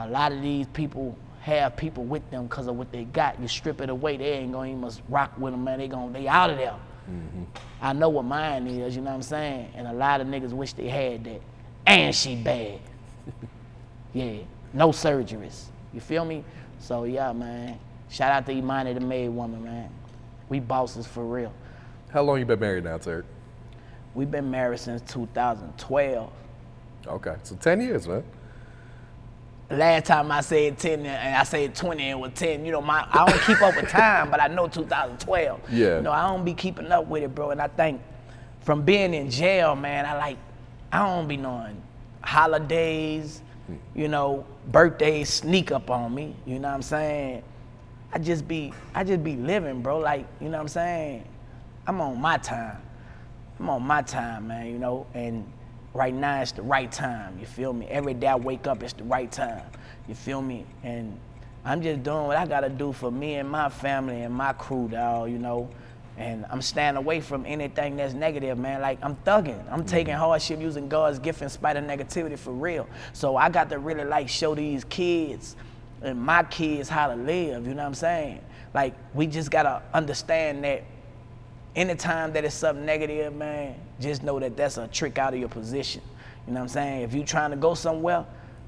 [0.00, 3.38] A lot of these people have people with them because of what they got.
[3.40, 5.78] You strip it away, they ain't gonna even rock with them, man.
[5.78, 6.74] They gonna they out of there.
[7.08, 7.44] Mm-hmm.
[7.80, 9.70] I know what mine is, you know what I'm saying?
[9.76, 11.40] And a lot of niggas wish they had that.
[11.86, 12.80] And she bad.
[14.12, 14.38] yeah,
[14.72, 15.66] no surgeries.
[15.92, 16.44] You feel me?
[16.78, 17.78] So yeah, man.
[18.08, 19.90] Shout out to Emani the made woman, man.
[20.48, 21.52] We bosses for real.
[22.10, 23.26] How long you been married now, Turk?
[24.14, 26.32] We've been married since 2012.
[27.06, 28.24] Okay, so 10 years, man.
[29.68, 32.64] Last time I said 10 and I said 20 and was 10.
[32.64, 35.60] You know, my I don't keep up with time, but I know 2012.
[35.70, 35.96] Yeah.
[35.96, 37.50] You know, I don't be keeping up with it, bro.
[37.50, 38.00] And I think
[38.60, 40.38] from being in jail, man, I like,
[40.92, 41.82] I don't be knowing
[42.22, 43.78] holidays, mm.
[43.94, 46.34] you know, birthdays sneak up on me.
[46.44, 47.42] You know what I'm saying?
[48.12, 49.98] I just be, I just be living, bro.
[49.98, 51.24] Like, you know what I'm saying?
[51.86, 52.78] I'm on my time.
[53.58, 55.50] I'm on my time, man, you know, and
[55.94, 57.86] right now it's the right time, you feel me?
[57.86, 59.62] Every day I wake up, it's the right time,
[60.08, 60.66] you feel me?
[60.82, 61.18] And
[61.64, 64.88] I'm just doing what I gotta do for me and my family and my crew,
[64.88, 65.70] dog, you know?
[66.18, 68.80] And I'm staying away from anything that's negative, man.
[68.80, 69.60] Like, I'm thugging.
[69.70, 69.86] I'm mm-hmm.
[69.86, 72.88] taking hardship using God's gift in spite of negativity for real.
[73.12, 75.56] So I got to really, like, show these kids
[76.02, 78.40] and my kids how to live, you know what I'm saying?
[78.74, 80.84] Like, we just gotta understand that
[81.74, 85.48] anytime that it's something negative, man, just know that that's a trick out of your
[85.48, 86.02] position.
[86.46, 87.02] You know what I'm saying?
[87.02, 88.24] If you trying to go somewhere,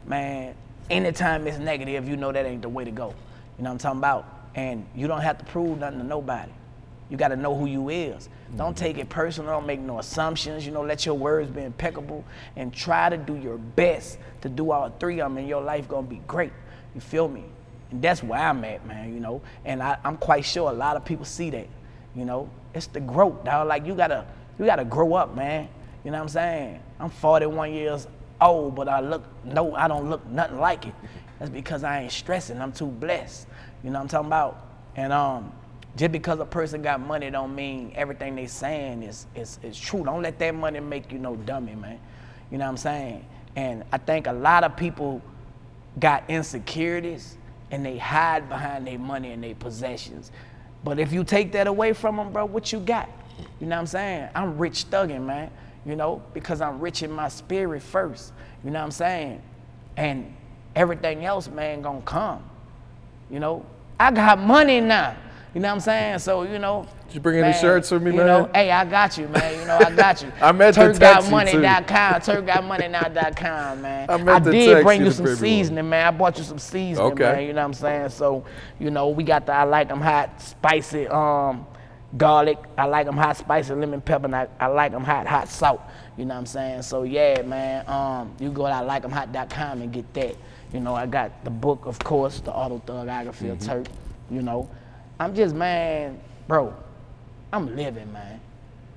[0.06, 0.54] man,
[0.90, 3.14] anytime it's negative, you know that ain't the way to go.
[3.58, 4.26] You know what I'm talking about?
[4.54, 6.52] And you don't have to prove nothing to nobody.
[7.11, 8.29] You got to know who you is.
[8.57, 9.53] Don't take it personal.
[9.53, 10.66] Don't make no assumptions.
[10.66, 12.25] You know, let your words be impeccable
[12.57, 15.88] and try to do your best to do all three of them, and your life
[15.88, 16.53] gonna be great.
[16.94, 17.44] You feel me?
[17.90, 19.14] And that's where I'm at, man.
[19.14, 21.68] You know, and I, I'm quite sure a lot of people see that.
[22.14, 23.68] You know, it's the growth, dog.
[23.68, 24.27] Like you gotta,
[24.59, 25.68] you gotta grow up, man.
[26.05, 26.81] You know what I'm saying?
[27.01, 28.07] I'm 41 years
[28.40, 30.94] old, but I look, no, I don't look nothing like it.
[31.38, 32.61] That's because I ain't stressing.
[32.61, 33.47] I'm too blessed.
[33.83, 34.66] You know what I'm talking about?
[34.97, 35.53] And um,
[35.98, 40.04] just because a person got money don't mean everything they saying is, is, is true.
[40.04, 41.98] Don't let that money make you no dummy, man.
[42.52, 43.26] You know what I'm saying?
[43.56, 45.20] And I think a lot of people
[45.98, 47.37] got insecurities
[47.72, 50.30] and they hide behind their money and their possessions.
[50.84, 53.08] But if you take that away from them, bro, what you got?
[53.61, 54.28] You know what I'm saying?
[54.37, 55.50] I'm rich thugging, man.
[55.84, 58.32] You know, because I'm rich in my spirit first.
[58.62, 59.42] You know what I'm saying?
[59.96, 60.32] And
[60.76, 62.48] everything else, man, gonna come.
[63.32, 63.66] You know,
[63.98, 65.16] I got money now.
[65.54, 66.18] You know what I'm saying?
[66.18, 66.87] So, you know.
[67.06, 68.50] Did you bring any shirts for me, you Know, man?
[68.54, 69.58] hey, I got you, man.
[69.58, 70.30] You know, I got you.
[70.42, 71.56] I meant to text you, too.
[71.56, 74.11] TurkGotMoney.com, TurkGotMoney.com, man.
[74.11, 76.06] I to did bring you you some seasoning, man.
[76.06, 77.22] I bought you some seasoning, Okay.
[77.32, 77.42] man.
[77.46, 78.08] You know what I'm saying?
[78.11, 78.44] So,
[78.78, 81.66] you know, we got the I like them hot, spicy um,
[82.16, 82.58] garlic.
[82.76, 85.80] I like them hot, spicy lemon pepper, and I, I like them hot, hot salt.
[86.18, 86.82] You know what I'm saying?
[86.82, 87.88] So, yeah, man.
[87.88, 90.37] Um, you go to I like 'em hot.com and get that.
[90.74, 93.87] You know, I got the book, of course, the autothuggography of Turk.
[94.30, 94.68] You know,
[95.18, 96.74] I'm just, man, bro,
[97.52, 98.40] I'm living, man.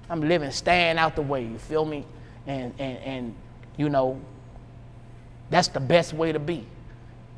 [0.09, 1.43] I'm living, staying out the way.
[1.43, 2.05] You feel me?
[2.47, 3.35] And and and
[3.77, 4.19] you know,
[5.49, 6.65] that's the best way to be.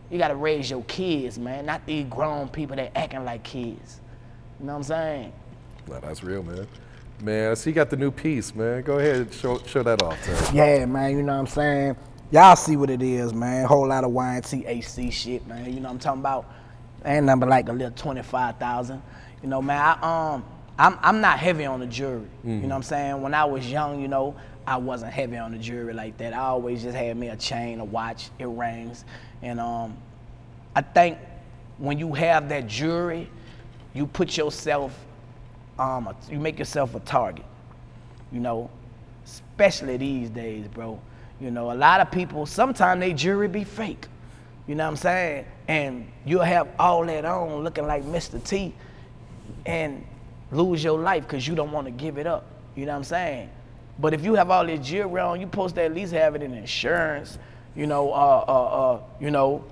[0.09, 3.99] You gotta raise your kids, man, not these grown people that acting like kids.
[4.59, 5.33] You know what I'm saying?
[5.87, 6.67] No, that's real, man.
[7.21, 8.81] Man, so you got the new piece, man.
[8.81, 10.53] Go ahead and show, show that off, Turk.
[10.53, 11.95] Yeah, man, you know what I'm saying?
[12.31, 13.65] Y'all see what it is, man.
[13.65, 15.65] Whole lot of YNTAC shit, man.
[15.65, 16.45] You know what I'm talking about?
[17.05, 19.01] Ain't number like a little 25,000.
[19.41, 20.45] You know, man, I, um,
[20.79, 22.27] I'm, I'm not heavy on the jewelry.
[22.43, 23.21] You know what I'm saying?
[23.21, 24.35] When I was young, you know,
[24.65, 26.33] I wasn't heavy on the jewelry like that.
[26.33, 29.03] I always just had me a chain, a watch, it rings.
[29.41, 29.97] And um,
[30.75, 31.17] I think
[31.77, 33.29] when you have that jewelry,
[33.93, 34.97] you put yourself,
[35.77, 37.45] um, a- you make yourself a target
[38.31, 38.67] you know,
[39.25, 40.99] especially these days, bro.
[41.39, 44.07] You know, a lot of people, sometimes they jewelry be fake.
[44.67, 45.45] You know what I'm saying?
[45.67, 48.41] And you'll have all that on looking like Mr.
[48.43, 48.73] T.
[49.65, 50.05] And
[50.51, 52.45] lose your life because you don't want to give it up.
[52.75, 53.49] You know what I'm saying?
[53.99, 56.41] But if you have all this jewelry on, you supposed to at least have it
[56.41, 57.37] in insurance.
[57.75, 58.51] You know, uh, uh,
[58.93, 59.63] uh, you know,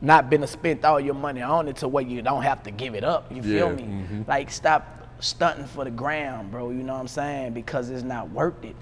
[0.00, 2.70] not been to spend all your money on it to where you don't have to
[2.70, 3.32] give it up.
[3.34, 3.82] You feel Yeah, me?
[3.82, 4.28] mhm.
[4.28, 4.86] Like stop
[5.20, 6.70] stunting for the ground, bro.
[6.70, 7.52] You know what I'm saying?
[7.52, 8.76] Because it's not worth it.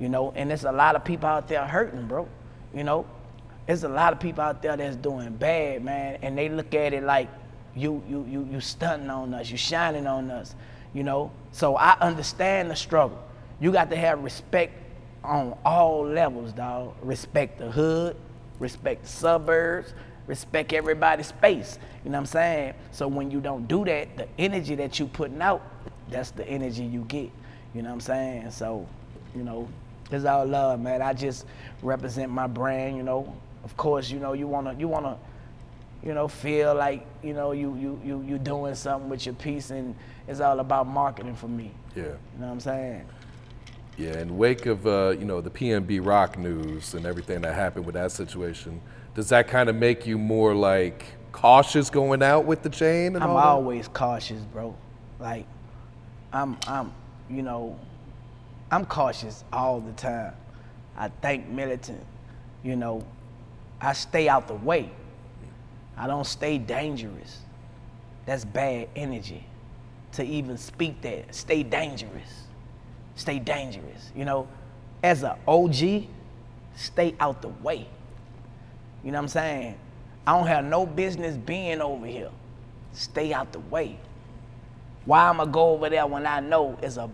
[0.00, 2.26] You know, and there's a lot of people out there hurting, bro.
[2.74, 3.06] You know,
[3.66, 6.92] there's a lot of people out there that's doing bad, man, and they look at
[6.92, 7.28] it like
[7.74, 10.54] you you you you stunting on us, you shining on us.
[10.92, 13.20] You know, so I understand the struggle.
[13.58, 14.72] You got to have respect
[15.24, 16.94] on all levels, dog.
[17.02, 18.16] Respect the hood,
[18.60, 19.92] respect the suburbs,
[20.26, 21.78] respect everybody's space.
[22.04, 22.74] You know what I'm saying?
[22.92, 25.62] So when you don't do that, the energy that you putting out,
[26.10, 27.30] that's the energy you get.
[27.74, 28.50] You know what I'm saying?
[28.52, 28.86] So,
[29.34, 29.68] you know,
[30.10, 31.02] it's all love, man.
[31.02, 31.46] I just
[31.82, 33.34] represent my brand, you know.
[33.64, 35.18] Of course, you know, you wanna you wanna
[36.04, 39.70] you know, feel like, you know, you you you you doing something with your piece
[39.70, 39.94] and
[40.28, 41.72] it's all about marketing for me.
[41.96, 42.02] Yeah.
[42.02, 43.06] You know what I'm saying?
[43.96, 47.86] Yeah, in wake of uh, you know the PNB Rock news and everything that happened
[47.86, 48.80] with that situation,
[49.14, 53.24] does that kind of make you more like cautious going out with the chain and
[53.24, 54.74] I'm always cautious, bro.
[55.18, 55.46] Like,
[56.32, 56.92] I'm, I'm,
[57.30, 57.78] you know,
[58.70, 60.34] I'm cautious all the time.
[60.96, 62.04] I think militant,
[62.62, 63.04] you know,
[63.84, 64.90] I stay out the way.
[65.96, 67.38] I don't stay dangerous.
[68.26, 69.46] That's bad energy.
[70.12, 72.44] To even speak that, stay dangerous.
[73.16, 74.10] Stay dangerous.
[74.14, 74.48] You know,
[75.02, 76.04] as a OG,
[76.76, 77.86] stay out the way.
[79.02, 79.78] You know what I'm saying?
[80.26, 82.30] I don't have no business being over here.
[82.92, 83.98] Stay out the way.
[85.04, 87.10] Why I'ma go over there when I know it's a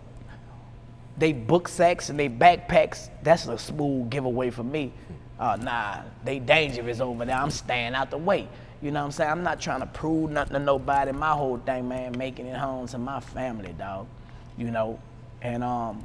[1.18, 4.92] they book sacks and they backpacks, that's a smooth giveaway for me.
[5.40, 7.34] Uh, nah, they dangerous over there.
[7.34, 8.46] I'm staying out the way.
[8.82, 9.30] You know what I'm saying?
[9.30, 11.12] I'm not trying to prove nothing to nobody.
[11.12, 14.06] My whole thing, man, making it home to my family, dog.
[14.58, 15.00] You know,
[15.40, 16.04] and um,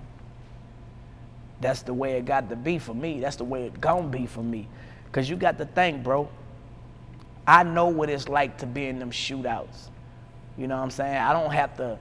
[1.59, 3.19] that's the way it got to be for me.
[3.19, 4.67] That's the way it gonna be for me.
[5.11, 6.29] Cause you got to think, bro.
[7.47, 9.89] I know what it's like to be in them shootouts.
[10.57, 11.17] You know what I'm saying?
[11.17, 11.99] I don't have to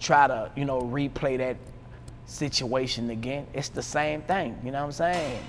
[0.00, 1.56] try to, you know, replay that
[2.26, 3.46] situation again.
[3.52, 4.58] It's the same thing.
[4.64, 5.42] You know what I'm saying?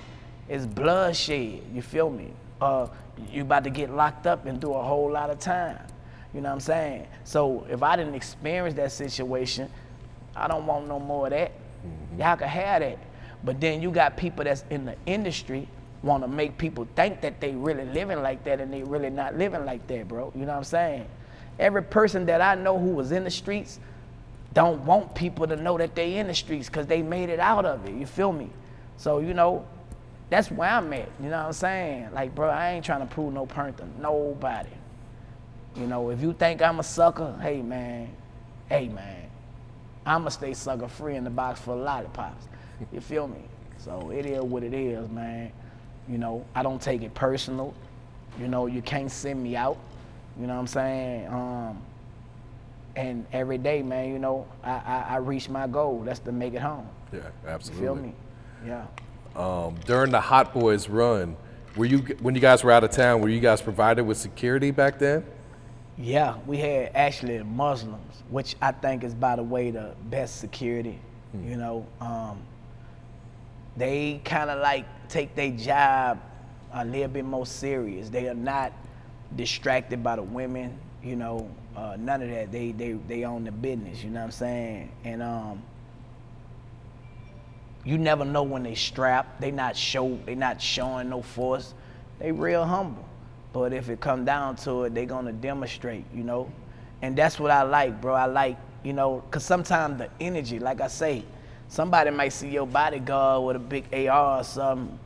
[0.49, 1.61] It's bloodshed.
[1.73, 2.33] You feel me?
[2.59, 2.87] Uh,
[3.31, 5.79] you about to get locked up and do a whole lot of time.
[6.33, 7.07] You know what I'm saying?
[7.23, 9.69] So if I didn't experience that situation,
[10.35, 11.51] I don't want no more of that.
[12.17, 12.97] Y'all can have that.
[13.43, 15.67] But then you got people that's in the industry
[16.01, 19.37] want to make people think that they really living like that and they really not
[19.37, 20.31] living like that, bro.
[20.35, 21.05] You know what I'm saying?
[21.57, 23.79] Every person that I know who was in the streets
[24.53, 27.65] don't want people to know that they in the streets because they made it out
[27.65, 27.93] of it.
[27.93, 28.49] You feel me?
[28.97, 29.65] So, you know,
[30.29, 31.09] that's where I'm at.
[31.21, 32.09] You know what I'm saying?
[32.13, 34.69] Like, bro, I ain't trying to prove no point to nobody.
[35.75, 38.09] You know, if you think I'm a sucker, hey man,
[38.69, 39.29] hey man,
[40.05, 42.45] I'ma stay sucker free in the box for a lollipops.
[42.93, 43.41] You feel me?
[43.77, 45.51] So it is what it is, man.
[46.07, 47.73] You know, I don't take it personal.
[48.39, 49.77] You know, you can't send me out.
[50.39, 51.27] You know what I'm saying?
[51.27, 51.81] Um,
[52.95, 56.01] and every day, man, you know, I, I, I reach my goal.
[56.05, 56.87] That's to make it home.
[57.11, 57.85] Yeah, You absolutely.
[57.85, 58.13] feel me?
[58.65, 58.85] Yeah.
[59.39, 61.37] Um, during the Hot Boys run,
[61.77, 63.21] were you when you guys were out of town?
[63.21, 65.25] Were you guys provided with security back then?
[65.97, 70.99] Yeah, we had actually Muslims, which I think is, by the way, the best security.
[71.45, 72.41] You know, um,
[73.77, 76.19] they kind of like take their job
[76.73, 78.09] a little bit more serious.
[78.09, 78.73] They are not
[79.37, 80.77] distracted by the women.
[81.01, 82.51] You know, uh, none of that.
[82.51, 84.03] They they they own the business.
[84.03, 84.91] You know what I'm saying?
[85.05, 85.63] And um,
[87.83, 89.39] you never know when they strap.
[89.39, 90.17] They not show.
[90.25, 91.73] They not showing no force.
[92.19, 93.05] They real humble.
[93.53, 96.05] But if it come down to it, they gonna demonstrate.
[96.13, 96.51] You know,
[97.01, 98.13] and that's what I like, bro.
[98.13, 101.23] I like you know, cause sometimes the energy, like I say,
[101.67, 104.97] somebody might see your bodyguard with a big AR or something,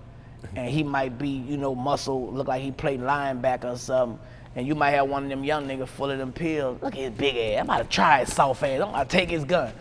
[0.56, 4.20] and he might be you know muscle, look like he played linebacker or something.
[4.56, 6.80] And you might have one of them young niggas full of them pills.
[6.84, 7.60] Look at his big ass.
[7.62, 8.82] I'm about to try his soft ass.
[8.82, 9.74] I'm about to take his gun.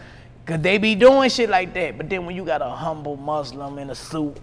[0.45, 1.97] Cause they be doing shit like that.
[1.97, 4.37] But then when you got a humble Muslim in a suit,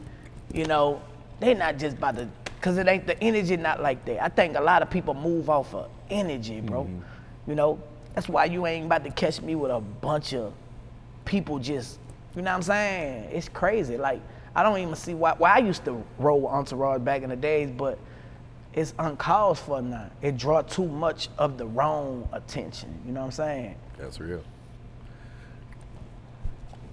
[0.53, 1.01] you know,
[1.39, 2.27] they not just about to,
[2.61, 4.23] cause it ain't the energy not like that.
[4.23, 6.83] I think a lot of people move off of energy, bro.
[6.83, 7.49] Mm-hmm.
[7.49, 7.81] You know,
[8.15, 10.53] that's why you ain't about to catch me with a bunch of
[11.25, 11.99] people just,
[12.35, 13.29] you know what I'm saying?
[13.31, 13.97] It's crazy.
[13.97, 14.21] Like,
[14.55, 17.35] I don't even see why, why I used to roll with entourage back in the
[17.35, 17.99] days, but
[18.73, 20.09] it's uncalled for now.
[20.21, 22.97] It draw too much of the wrong attention.
[23.05, 23.75] You know what I'm saying?
[23.97, 24.43] That's real.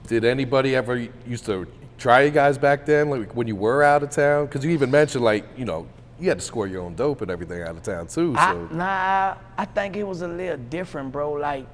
[0.07, 1.67] Did anybody ever used to
[1.99, 4.47] try you guys back then, like when you were out of town?
[4.47, 5.87] Because you even mentioned like you know
[6.19, 8.35] you had to score your own dope and everything out of town too.
[8.37, 11.33] I, nah, I think it was a little different, bro.
[11.33, 11.67] Like,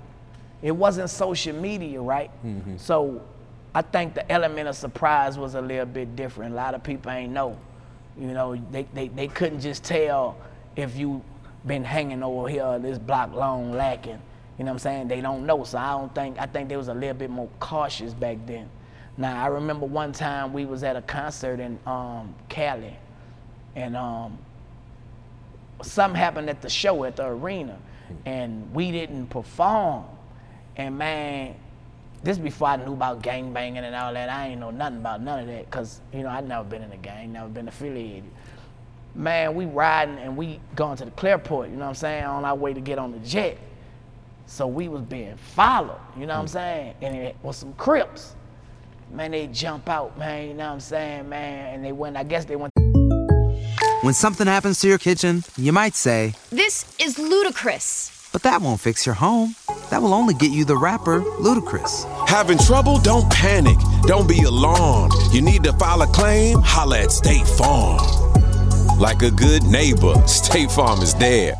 [0.62, 2.30] it wasn't social media, right?
[2.44, 2.76] Mm-hmm.
[2.76, 3.22] So
[3.74, 6.52] I think the element of surprise was a little bit different.
[6.52, 7.56] A lot of people ain't know.
[8.18, 10.36] You know, they, they, they couldn't just tell
[10.76, 11.22] if you
[11.66, 14.20] been hanging over here this block long lacking.
[14.58, 15.08] You know what I'm saying?
[15.08, 15.64] They don't know.
[15.64, 18.68] So I don't think I think they was a little bit more cautious back then.
[19.16, 22.96] Now I remember one time we was at a concert in um, Cali
[23.76, 24.38] and um,
[25.82, 27.78] something happened at the show at the arena
[28.26, 30.04] and we didn't perform.
[30.76, 31.56] And man,
[32.22, 34.28] this before I knew about gang banging and all that.
[34.28, 36.92] I ain't know nothing about none of that because, you know, I'd never been in
[36.92, 38.30] a gang, never been affiliated.
[39.14, 42.44] Man, we riding and we going to the Clearport, you know what I'm saying, on
[42.44, 43.58] our way to get on the jet.
[44.52, 46.50] So we was being followed, you know what I'm mm.
[46.50, 46.94] saying?
[47.00, 48.34] And it was some Crips.
[49.10, 51.74] Man, they jump out, man, you know what I'm saying, man.
[51.74, 52.70] And they went, I guess they went
[54.02, 58.28] When something happens to your kitchen, you might say, This is ludicrous.
[58.30, 59.56] but that won't fix your home.
[59.88, 62.04] That will only get you the rapper, Ludacris.
[62.28, 62.98] Having trouble?
[62.98, 63.78] Don't panic.
[64.02, 65.14] Don't be alarmed.
[65.32, 66.58] You need to file a claim?
[66.62, 67.98] Holla at State Farm.
[68.98, 71.54] Like a good neighbor, State Farm is there.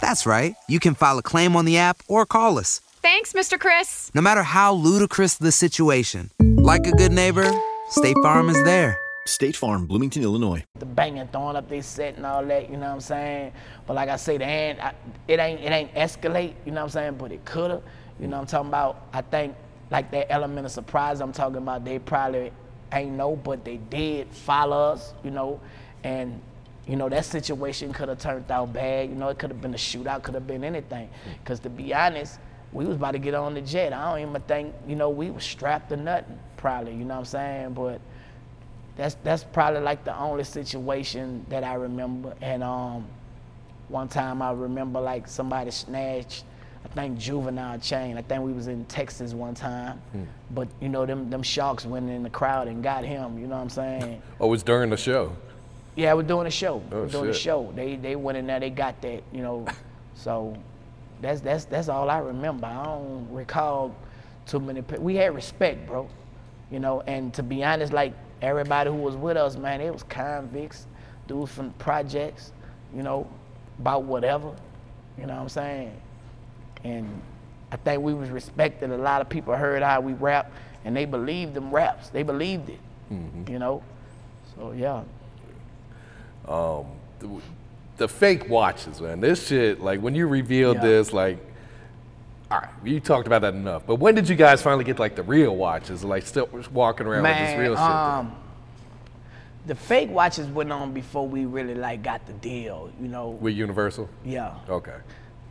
[0.00, 0.54] That's right.
[0.68, 2.80] You can file a claim on the app or call us.
[3.02, 3.58] Thanks, Mr.
[3.58, 4.10] Chris.
[4.14, 7.48] No matter how ludicrous the situation, like a good neighbor,
[7.90, 8.98] State Farm is there.
[9.26, 10.64] State Farm, Bloomington, Illinois.
[10.78, 13.52] the banging, throwing up their set and all that, you know what I'm saying?
[13.86, 14.94] But like I say, the ain't, I,
[15.26, 17.14] it ain't it ain't escalate, you know what I'm saying?
[17.14, 17.82] But it coulda,
[18.20, 19.06] you know what I'm talking about?
[19.12, 19.56] I think
[19.90, 22.52] like that element of surprise I'm talking about, they probably
[22.92, 25.60] ain't know, but they did follow us, you know,
[26.04, 26.40] and
[26.86, 29.08] you know that situation could have turned out bad.
[29.08, 31.08] You know, it could have been a shootout, could have been anything.
[31.44, 32.38] Cause to be honest,
[32.72, 33.92] we was about to get on the jet.
[33.92, 36.92] I don't even think, you know, we was strapped to nothing, probably.
[36.92, 37.72] You know what I'm saying?
[37.74, 38.00] But
[38.96, 42.34] that's that's probably like the only situation that I remember.
[42.40, 43.06] And um,
[43.88, 46.44] one time I remember like somebody snatched,
[46.84, 48.16] I think Juvenile chain.
[48.16, 50.00] I think we was in Texas one time,
[50.52, 53.38] but you know them them sharks went in the crowd and got him.
[53.38, 54.22] You know what I'm saying?
[54.40, 55.32] Oh, it's during the show.
[55.96, 56.82] Yeah, we're doing a show.
[56.92, 57.72] Oh, we're doing a show.
[57.74, 59.66] They they went in there, they got that, you know.
[60.14, 60.56] so
[61.22, 62.66] that's that's that's all I remember.
[62.66, 63.94] I don't recall
[64.46, 64.82] too many.
[64.82, 66.08] pe- We had respect, bro.
[66.70, 70.02] You know, and to be honest, like everybody who was with us, man, it was
[70.02, 70.86] convicts,
[71.26, 72.52] dudes from projects,
[72.94, 73.26] you know,
[73.78, 74.52] about whatever.
[75.18, 75.92] You know what I'm saying?
[76.84, 77.22] And
[77.72, 78.90] I think we was respected.
[78.90, 80.52] A lot of people heard how we rap,
[80.84, 82.10] and they believed them raps.
[82.10, 82.80] They believed it.
[83.10, 83.50] Mm-hmm.
[83.50, 83.82] You know.
[84.54, 85.02] So yeah.
[86.46, 87.28] The,
[87.96, 89.20] the fake watches, man.
[89.20, 90.82] This shit, like when you revealed Yeah.
[90.82, 91.38] this, like,
[92.50, 93.84] all right, you talked about that enough.
[93.86, 97.24] But when did you guys finally get like the real watches, like still walking around
[97.24, 97.80] with this real shit?
[97.84, 98.36] um,
[99.66, 103.30] the fake watches went on before we really like got the deal, you know.
[103.30, 104.08] with Universal?
[104.24, 104.94] yeah, Okay.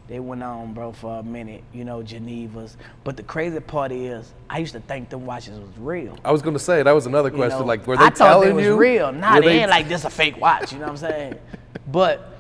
[0.08, 2.78] They went on, bro, for a minute, you know, Geneva's.
[3.04, 6.16] But the crazy part is, I used to think them watches was real.
[6.24, 7.60] I was gonna say that was another you question.
[7.60, 7.66] know.
[7.66, 8.76] like, were they I thought telling they was you?
[8.78, 9.12] real.
[9.12, 10.72] Nah, Were they, ain't like this a fake watch.
[10.72, 11.40] You know what I'm saying?
[11.88, 12.34] but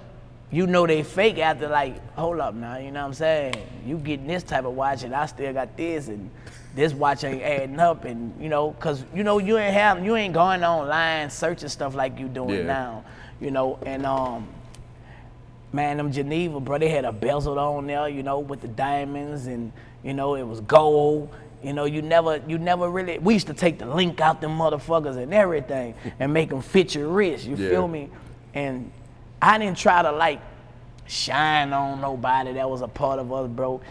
[0.52, 2.78] you know they fake after like, hold up now.
[2.78, 3.56] You know what I'm saying?
[3.86, 6.30] You getting this type of watch and I still got this and
[6.76, 10.16] this watch ain't adding up and you know, cause you know you ain't have you
[10.16, 12.64] ain't going online searching stuff like you doing Yeah.
[12.66, 13.06] now.
[13.42, 14.48] You know, and um.
[15.76, 19.48] Man, them Geneva, bro, they had a bezel on there, you know, with the diamonds
[19.48, 21.30] and, you know, it was gold.
[21.62, 24.58] You know, you never, you never really, we used to take the link out them
[24.58, 27.70] motherfuckers and everything and make them fit your wrist, you Yeah.
[27.72, 28.10] feel me?
[28.54, 28.90] And
[29.42, 30.40] I didn't try to like
[31.08, 33.82] shine on nobody that was a part of us, bro.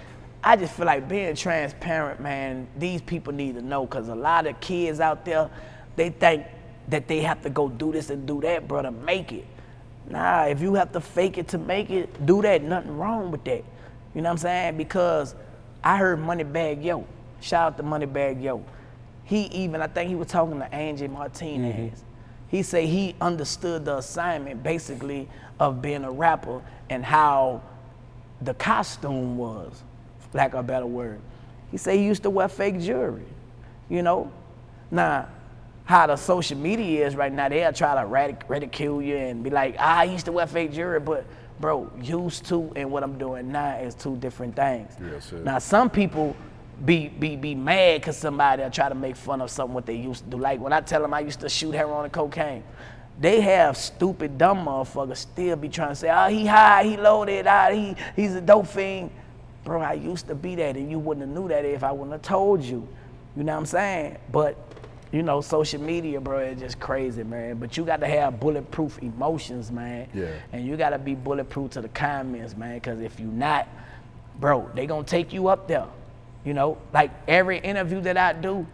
[0.43, 4.47] I just feel like being transparent, man, these people need to know because a lot
[4.47, 5.51] of kids out there,
[5.97, 6.47] they think
[6.89, 9.45] that they have to go do this and do that, bro, to make it.
[10.09, 12.63] Nah, if you have to fake it to make it, do that.
[12.63, 13.65] Nothing wrong with that.
[14.15, 14.77] You know what I'm saying?
[14.77, 15.35] Because
[15.83, 17.07] I heard Moneybagg Yo.
[17.41, 18.65] Shout out to Moneybagg Yo.
[19.25, 21.75] He even, I think he was talking to Angie Martinez.
[21.75, 22.05] Mm-hmm.
[22.49, 27.63] He said he understood the assignment basically of being a rapper and how
[28.41, 29.83] the costume was,
[30.33, 31.21] lack of a better word.
[31.71, 33.25] He said he used to wear fake jewelry,
[33.89, 34.31] you know?
[34.91, 35.29] Now,
[35.85, 39.51] how the social media is right now, they'll try to radic- ridicule you and be
[39.51, 41.27] like, ah, I used to wear fake jewelry, but
[41.61, 44.93] bro, used to and what I'm doing now is two different things.
[45.29, 45.45] Shit.
[45.45, 46.35] Now, some people
[46.85, 49.95] be be be mad because somebody will try to make fun of something what they
[49.95, 50.39] used to do.
[50.39, 52.65] Like when I tell them I used to shoot heroin and cocaine,
[53.21, 57.47] they have stupid dumb motherfuckers still be trying to say, oh, he high, he loaded,
[57.47, 59.11] ah, he he's a dope fiend.
[59.65, 62.13] Bro, I used to be that, and you wouldn't have knew that if I wouldn't
[62.13, 62.87] have told you.
[63.37, 64.19] You know what I'm saying?
[64.31, 64.57] But
[65.15, 67.59] you know, social media, bro, is just crazy, man.
[67.59, 70.09] But you got to have bulletproof emotions, man.
[70.13, 70.27] Yeah.
[70.53, 72.75] And you got to be bulletproof to the comments, man.
[72.75, 73.69] Because if you not,
[74.41, 75.87] bro, they gonna take you up there.
[76.45, 78.67] You know, like every interview that I do,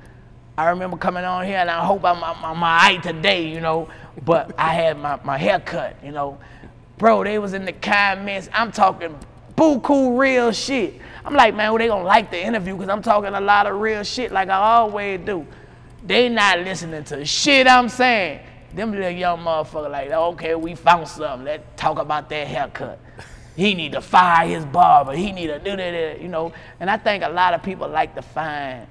[0.57, 3.61] I remember coming on here and I hope I'm, I'm, I'm all right today, you
[3.61, 3.91] know,
[4.25, 6.39] but I had my, my hair cut, you know.
[6.97, 8.49] Bro, they was in the comments.
[8.55, 9.15] I'm talking
[9.57, 11.03] buku real shit.
[11.23, 13.79] I'm like, man, well, they gonna like the interview because I'm talking a lot of
[13.79, 15.47] real shit like I always do.
[16.03, 18.41] They not listening to shit I'm saying.
[18.75, 21.45] Them little young motherfucker like, okay, we found something.
[21.45, 23.01] Let's talk about that haircut.
[23.57, 25.13] He need to fire his barber.
[25.13, 26.53] He need to do that, you know.
[26.79, 28.87] And I think a lot of people like to find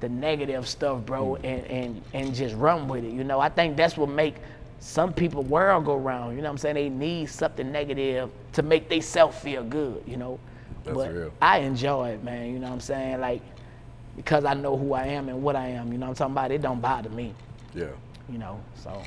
[0.00, 1.46] the negative stuff, bro, hmm.
[1.46, 3.12] and, and, and just run with it.
[3.12, 4.36] You know, I think that's what make
[4.80, 6.36] some people world go round.
[6.36, 6.74] You know what I'm saying?
[6.74, 10.38] They need something negative to make they self feel good, you know.
[10.84, 11.32] That's but real.
[11.40, 12.52] I enjoy it, man.
[12.52, 13.20] You know what I'm saying?
[13.20, 13.42] Like,
[14.16, 15.92] because I know who I am and what I am.
[15.92, 16.50] You know what I'm talking about?
[16.50, 17.34] It don't bother me,
[17.74, 17.86] Yeah.
[18.28, 18.60] you know.
[18.74, 19.02] So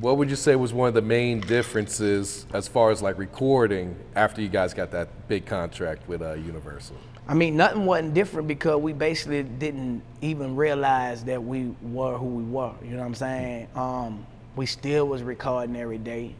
[0.00, 3.96] What would you say was one of the main differences as far as like recording
[4.16, 6.96] after you guys got that big contract with uh, Universal?
[7.26, 12.26] I mean, nothing wasn't different because we basically didn't even realize that we were who
[12.26, 12.72] we were.
[12.82, 13.68] You know what I'm saying?
[13.74, 14.26] Um,
[14.56, 16.34] we still was recording every day,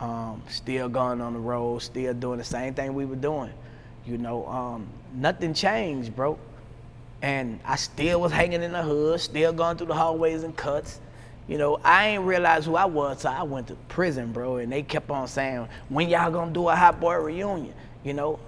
[0.00, 3.50] um, still going on the road, still doing the same thing we were doing.
[4.06, 6.38] You know, um, nothing changed, bro.
[7.22, 11.00] And I still was hanging in the hood, still going through the hallways and cuts.
[11.48, 14.56] You know, I ain't realized who I was so I went to prison, bro.
[14.56, 17.74] And they kept on saying, when y'all gonna do a hot boy reunion?
[18.04, 18.40] You know,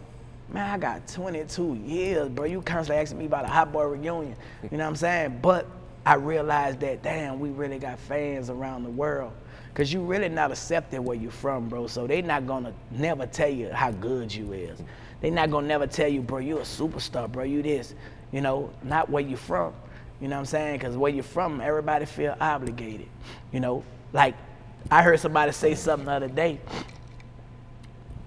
[0.49, 2.45] man, I got 22 years, bro.
[2.45, 4.37] You constantly asking me about a hot boy reunion.
[4.63, 5.39] You know what I'm saying?
[5.41, 5.67] But
[6.07, 9.33] I realized that, damn, we really got fans around the world.
[9.75, 11.89] Cause you really not accepted where you from, bro.
[11.89, 14.81] So they not gonna never tell you how good you is.
[15.21, 17.43] They not gonna never tell you, bro, you a superstar, bro.
[17.43, 17.95] You this,
[18.35, 19.73] you know, not where you from.
[20.21, 20.81] You know what I'm saying?
[20.81, 23.07] Cause where you from, everybody feel obligated.
[23.53, 24.35] You know, like
[24.91, 26.59] I heard somebody say something the other day.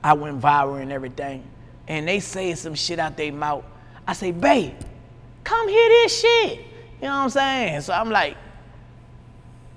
[0.02, 1.44] I went viral and everything,
[1.90, 3.66] and they say some shit out their mouth.
[4.08, 4.76] I say, babe,
[5.44, 6.60] come hear this shit.
[6.60, 6.64] You
[7.02, 7.82] know what I'm saying?
[7.82, 8.38] So I'm like,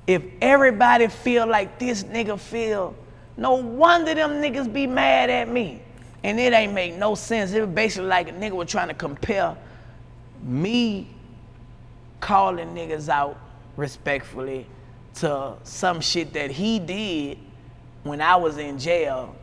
[0.06, 2.94] if everybody feel like this nigga feel,
[3.36, 5.82] no wonder them niggas be mad at me.
[6.22, 7.50] And it ain't make no sense.
[7.50, 9.56] It was basically like a nigga was trying to compare
[10.42, 11.08] me
[12.20, 13.38] calling niggas out
[13.76, 14.66] respectfully
[15.14, 17.38] to some shit that he did
[18.02, 19.34] when I was in jail.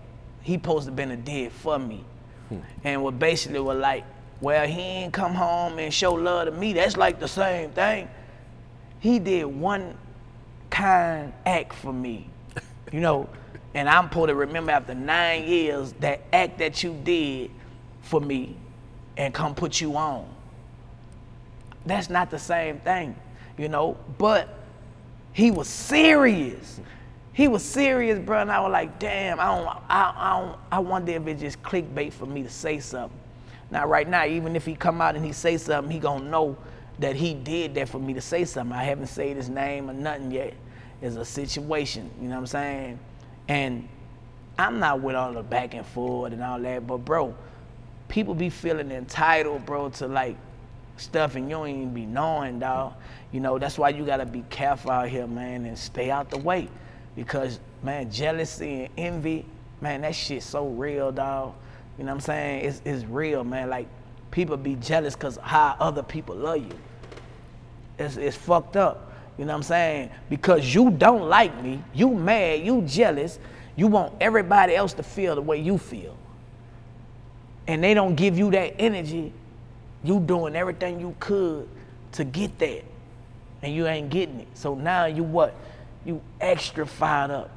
[0.41, 2.04] He supposed to been a did for me.
[2.50, 2.60] Hmm.
[2.84, 4.06] And what basically was like,
[4.39, 6.74] well, he ain't come home and show love to me.
[6.74, 8.08] That's like the same thing.
[9.00, 9.98] He did one
[10.70, 12.30] kind act for me,
[12.91, 13.30] you know,
[13.74, 17.52] and I'm supposed to remember after nine years that act that you did
[18.02, 18.56] for me
[19.18, 20.28] and come put you on.
[21.88, 23.16] That's not the same thing,
[23.58, 24.54] you know, but
[25.34, 26.80] he was serious.
[27.34, 30.80] He was serious, bro, and I was like, damn, I don't, I, I don't, I
[30.80, 33.18] wonder if it's just clickbait for me to say something.
[33.70, 36.58] Now, right now, even if he come out and he say something, he gonna know
[37.00, 38.76] that he did that for me to say something.
[38.76, 40.54] I haven't said his name or nothing yet.
[41.02, 43.00] It's a situation, you know what I'm saying?
[43.48, 43.88] And
[44.58, 47.36] I'm not with all the back and forth and all that, but bro,
[48.08, 50.38] people be feeling entitled, bro, to like
[50.98, 52.93] stuff and you don't even be knowing, dog.
[53.32, 56.38] You know, that's why you gotta be careful out here, man, and stay out the
[56.38, 56.70] way.
[57.16, 59.45] Because, man, jealousy and envy,
[59.82, 61.54] man, that shit's so real, dog.
[61.98, 62.66] You know what I'm saying?
[62.66, 63.70] It's, it's real, man.
[63.70, 63.88] Like,
[64.32, 66.78] people be jealous because how other people love you.
[67.98, 69.12] It's, it's fucked up.
[69.38, 70.10] You know what I'm saying?
[70.30, 73.39] Because you don't like me, you mad, you jealous,
[73.76, 76.18] you want everybody else to feel the way you feel.
[77.68, 79.32] And they don't give you that energy,
[80.04, 81.68] you doing everything you could
[82.14, 82.84] to get that.
[83.62, 84.48] And you ain't getting it.
[84.54, 85.56] So now you what?
[86.06, 87.50] You extra fired up.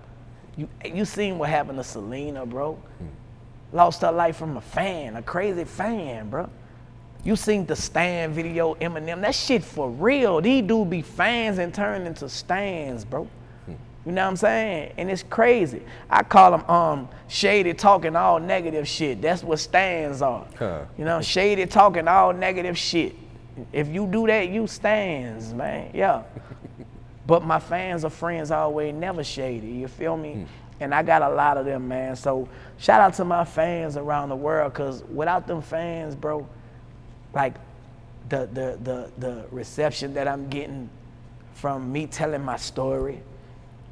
[0.57, 2.75] You you seen what happened to Selena, bro?
[2.75, 3.07] Hmm.
[3.73, 6.49] Lost her life from a fan, a crazy fan, bro.
[7.23, 9.21] You seen the Stan video, Eminem.
[9.21, 10.41] That shit for real.
[10.41, 13.29] These dudes be fans and turn into stans, bro.
[14.07, 14.95] You know what I'm saying?
[14.97, 15.83] And it's crazy.
[16.09, 19.21] I call them um, shady talking all negative shit.
[19.21, 20.47] That's what stans are.
[20.59, 20.85] Huh.
[20.97, 23.15] You know, shady talking all negative shit.
[23.73, 25.91] If you do that, you stans, man.
[25.93, 26.23] Yeah.
[27.27, 29.69] but my fans are friends always, never shady.
[29.69, 30.47] You feel me?
[30.81, 32.17] And I got a lot of them, man.
[32.17, 32.49] So
[32.79, 36.49] shout out to my fans around the world, cause without them fans, bro,
[37.35, 37.55] like
[38.31, 40.89] the the the the reception that I'm getting
[41.53, 43.21] from me telling my story,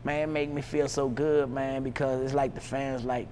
[0.09, 3.29] man, make me feel so good, man, because it's like the fans like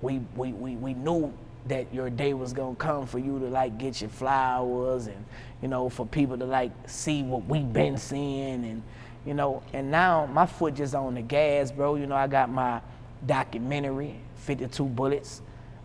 [0.00, 1.32] we we we, we knew
[1.66, 5.24] that your day was gonna come for you to like get your flowers and
[5.60, 8.82] you know for people to like see what we've been seeing and
[9.24, 12.48] you know and now my foot just on the gas bro you know i got
[12.48, 12.80] my
[13.26, 15.42] documentary 52 bullets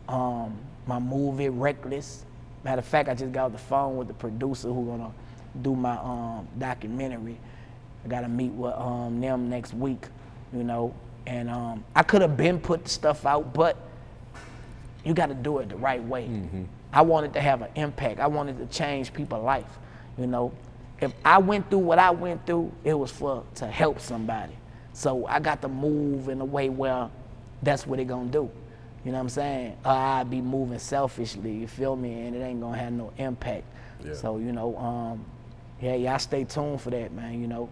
[0.07, 0.55] um,
[0.86, 2.26] my movie reckless
[2.63, 5.11] matter of fact, I just got off the phone with the producer who gonna
[5.61, 7.38] do my um, documentary.
[8.04, 10.08] I gotta meet with um, them next week,
[10.54, 10.93] you know.
[11.28, 13.78] And um, I could have been put stuff out, but
[15.04, 16.30] you got to do it the right way.
[16.93, 18.20] I wanted to have an impact.
[18.20, 19.80] I wanted to change people's life.
[20.18, 20.52] You know,
[20.99, 24.54] if I went through what I went through, it was for to help somebody.
[24.93, 27.10] So I got to move in a way where
[27.64, 28.49] that's what it gonna do.
[29.06, 29.78] You know what I'm saying?
[29.84, 31.54] Or I'd be moving selfishly.
[31.54, 32.28] You feel me?
[32.28, 33.64] And it ain't gonna have no impact.
[34.04, 34.14] Yeah.
[34.14, 35.26] So you know, um,
[35.82, 37.39] yeah, y'all stay tuned for that, man.
[37.41, 37.70] You know,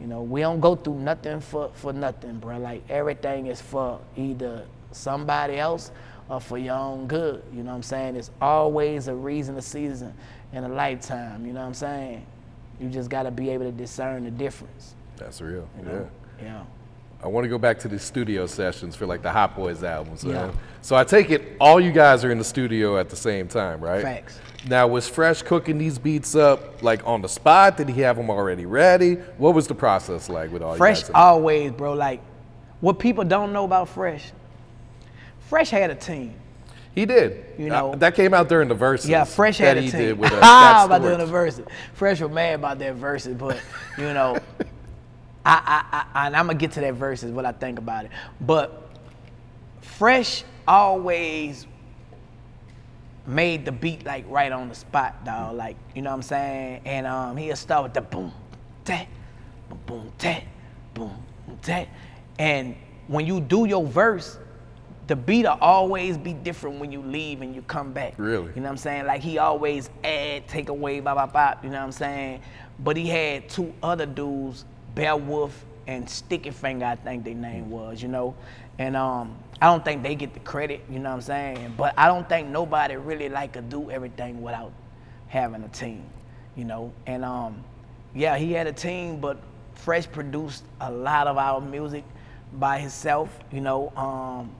[0.00, 2.58] you know, we don't go through nothing for, for nothing, bro.
[2.58, 5.90] Like everything is for either somebody else
[6.28, 7.42] or for your own good.
[7.52, 8.16] You know what I'm saying?
[8.16, 10.14] It's always a reason, a season,
[10.52, 11.46] and a lifetime.
[11.46, 12.26] You know what I'm saying?
[12.80, 14.94] You just gotta be able to discern the difference.
[15.16, 15.68] That's real.
[15.78, 15.92] You Yeah.
[15.92, 16.08] know?
[16.42, 16.62] Yeah.
[17.22, 20.24] I want to go back to the studio sessions for like the Hot Boys albums.
[20.24, 20.48] man.
[20.50, 20.54] Yeah.
[20.82, 23.80] So I take it all you guys are in the studio at the same time,
[23.80, 24.02] right?
[24.02, 24.38] Facts.
[24.66, 27.76] Now was Fresh cooking these beats up like on the spot?
[27.76, 29.14] Did he have them already ready?
[29.36, 31.92] What was the process like with all Fresh always, bro.
[31.92, 32.20] Like
[32.80, 34.32] what people don't know about Fresh.
[35.48, 36.34] Fresh had a team.
[36.94, 37.44] He did.
[37.58, 39.08] You know- Uh, that came out during the Verzuz.
[39.08, 40.00] Yeah, Fresh that had a he team.
[40.00, 41.66] did with uh, Ah, about doing the Verzuz.
[41.94, 43.60] Fresh was mad about that Verzuz, but
[43.98, 44.38] you know,
[45.46, 48.10] I, I, I, and I'm gonna get to that Verzuz what I think about it.
[48.40, 48.88] But
[49.82, 51.66] Fresh always
[53.26, 55.56] made the beat like right on the spot, dog.
[55.56, 56.82] Like you know what I'm saying?
[56.84, 58.32] And um, he'll start with the boom,
[58.84, 59.06] tat,
[59.86, 60.44] boom, tat,
[60.94, 61.16] boom,
[61.62, 61.88] tat.
[62.38, 64.38] And when you do your verse,
[65.06, 68.14] the beat'll always be different when you leave and you come back.
[68.16, 68.50] Really?
[68.54, 69.06] You know what I'm saying?
[69.06, 71.54] Like he always add, take away, blah blah blah.
[71.62, 72.40] You know what I'm saying?
[72.78, 74.64] But he had two other dudes,
[74.94, 78.02] Beowulf and Sticky Finger, I think their name was.
[78.02, 78.34] You know,
[78.78, 80.82] and um, I don't think they get the credit.
[80.90, 81.74] You know what I'm saying?
[81.76, 84.72] But I don't think nobody really like could do everything without
[85.28, 86.04] having a team.
[86.56, 87.64] You know, and um,
[88.14, 89.38] yeah, he had a team, but
[89.74, 92.04] Fresh produced a lot of our music
[92.54, 93.36] by himself.
[93.52, 94.50] You know, um,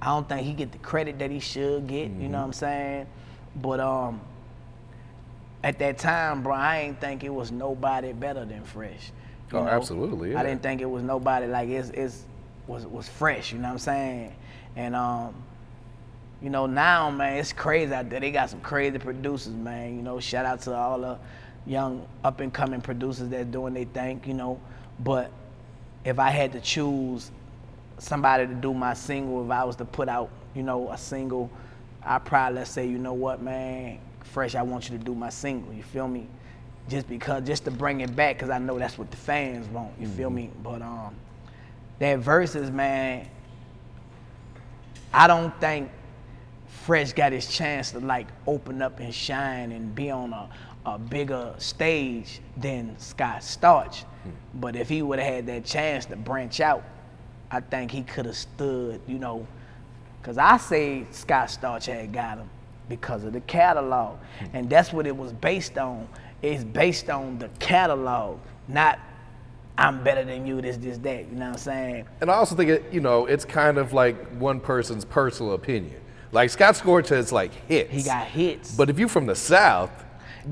[0.00, 2.10] I don't think he get the credit that he should get.
[2.10, 3.06] You know what I'm saying?
[3.56, 4.20] But um,
[5.62, 9.12] at that time, bro, I ain't think it was nobody better than Fresh.
[9.52, 10.40] Oh, absolutely, yeah.
[10.40, 12.24] I didn't think it was nobody like it's it's
[12.66, 13.52] was was fresh.
[13.52, 14.34] You know what I'm saying?
[14.76, 15.34] And um,
[16.42, 18.20] you know now, man, it's crazy out there.
[18.20, 19.96] They got some crazy producers, man.
[19.96, 21.18] You know, shout out to all the
[21.66, 24.22] young up and coming producers that's doing their thing.
[24.26, 24.60] You know,
[25.00, 25.30] but
[26.04, 27.30] if I had to choose
[27.98, 31.50] somebody to do my single, if I was to put out, you know, a single,
[32.04, 35.30] I probably let's say, you know what, man, Fresh, I want you to do my
[35.30, 35.72] single.
[35.72, 36.26] You feel me?
[36.88, 39.92] Just because, just to bring it back, cause I know that's what the fans want.
[39.98, 40.50] You feel me?
[40.62, 41.14] But um,
[41.98, 43.28] that Verzuz, man,
[45.12, 45.90] I don't think
[46.84, 50.48] Fresh got his chance to like open up and shine and be on a,
[50.84, 54.02] a bigger stage than Scott Storch.
[54.02, 54.30] Hmm.
[54.54, 56.82] But if he would have had that chance to branch out,
[57.50, 59.46] I think he could have stood, you know,
[60.20, 62.50] because I say Scott Storch had got him
[62.88, 64.18] because of the catalog.
[64.40, 64.46] Hmm.
[64.52, 66.08] And that's what it was based on.
[66.42, 68.98] It's based on the catalog, not
[69.76, 71.26] I'm better than you, this, this, that.
[71.28, 72.04] You know what I'm saying?
[72.20, 76.00] And I also think it, you know, it's kind of like one person's personal opinion.
[76.32, 77.92] Like Scott Storch has like hits.
[77.92, 78.74] He got hits.
[78.76, 79.90] But if you're from the South,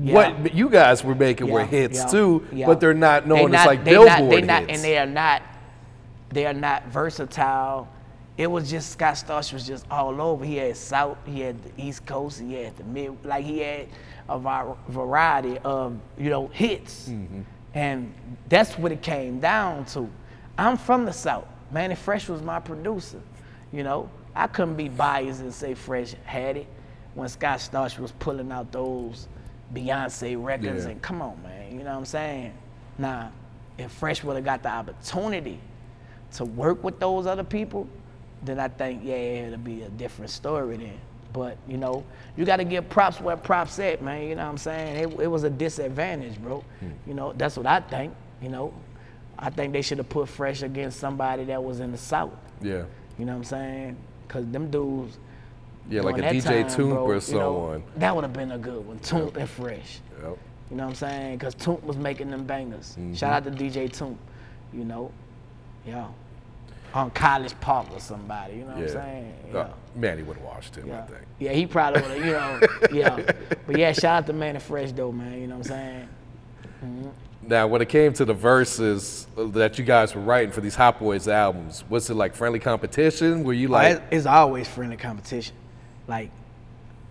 [0.01, 0.13] Yeah.
[0.13, 2.65] what you guys were making were hits yeah, too, yeah.
[2.65, 4.73] but they're not known They as like Billboard not, they not, hits.
[4.73, 5.41] and they are not
[6.29, 7.87] they are not versatile.
[8.37, 10.43] It was just Scott Storch was just all over.
[10.43, 13.87] He had South, he had the East Coast, he had the mid, like he had
[14.27, 14.39] a
[14.89, 17.41] variety of you know hits, Mm-hmm.
[17.73, 18.13] And
[18.49, 20.09] that's what it came down to.
[20.57, 21.47] I'm from the South.
[21.71, 23.19] Mannie Fresh was my producer.
[23.71, 26.67] You know, I couldn't be biased and say Fresh had it
[27.15, 29.27] when Scott Storch was pulling out those
[29.73, 30.91] Beyonce records Yeah.
[30.91, 32.53] and come on, man, you know what I'm saying?
[32.97, 33.31] Now,
[33.77, 35.59] if Fresh would have got the opportunity
[36.33, 37.87] to work with those other people,
[38.43, 40.99] then I think, yeah, it'll be a different story then.
[41.33, 42.03] But, you know,
[42.37, 44.27] you got to give props where props at, man.
[44.27, 44.95] You know what I'm saying?
[44.97, 46.63] It, it was a disadvantage, bro.
[47.07, 48.73] You know, that's what I think, you know.
[49.39, 52.31] I think they should have put Fresh against somebody that was in the South.
[52.61, 52.83] yeah,
[53.17, 53.97] You know what I'm saying?
[54.27, 55.17] Because them dudes.
[55.89, 57.83] yeah, like a DJ time, Toomp bro, or you know, someone.
[57.97, 58.99] that would have been a good one.
[58.99, 59.99] Toomp and Fresh.
[60.21, 60.37] Yep.
[60.69, 61.37] You know what I'm saying?
[61.39, 62.91] Because Toomp was making them bangers.
[62.91, 63.15] Mm-hmm.
[63.15, 64.17] Shout out to DJ Toomp.
[64.71, 65.11] You know,
[65.85, 66.07] yeah.
[66.93, 68.57] On College Park or somebody.
[68.57, 69.33] You know what I'm saying?
[69.51, 69.67] Uh, Yeah.
[69.95, 71.05] Mannie would have watched him, I yeah.
[71.05, 71.21] think.
[71.39, 72.25] yeah, he probably would have.
[72.25, 72.59] You know,
[72.91, 73.31] yeah.
[73.65, 75.39] But yeah, shout out to Mannie Fresh though, man.
[75.39, 76.09] You know what I'm saying?
[76.83, 77.09] Mm-hmm.
[77.47, 80.75] Now, when it came to the verses uh, that you guys were writing for these
[80.75, 83.43] Hot Boys albums, was it like friendly competition?
[83.43, 85.55] Were you oh, Like, like, it's always friendly competition.
[86.07, 86.31] Like,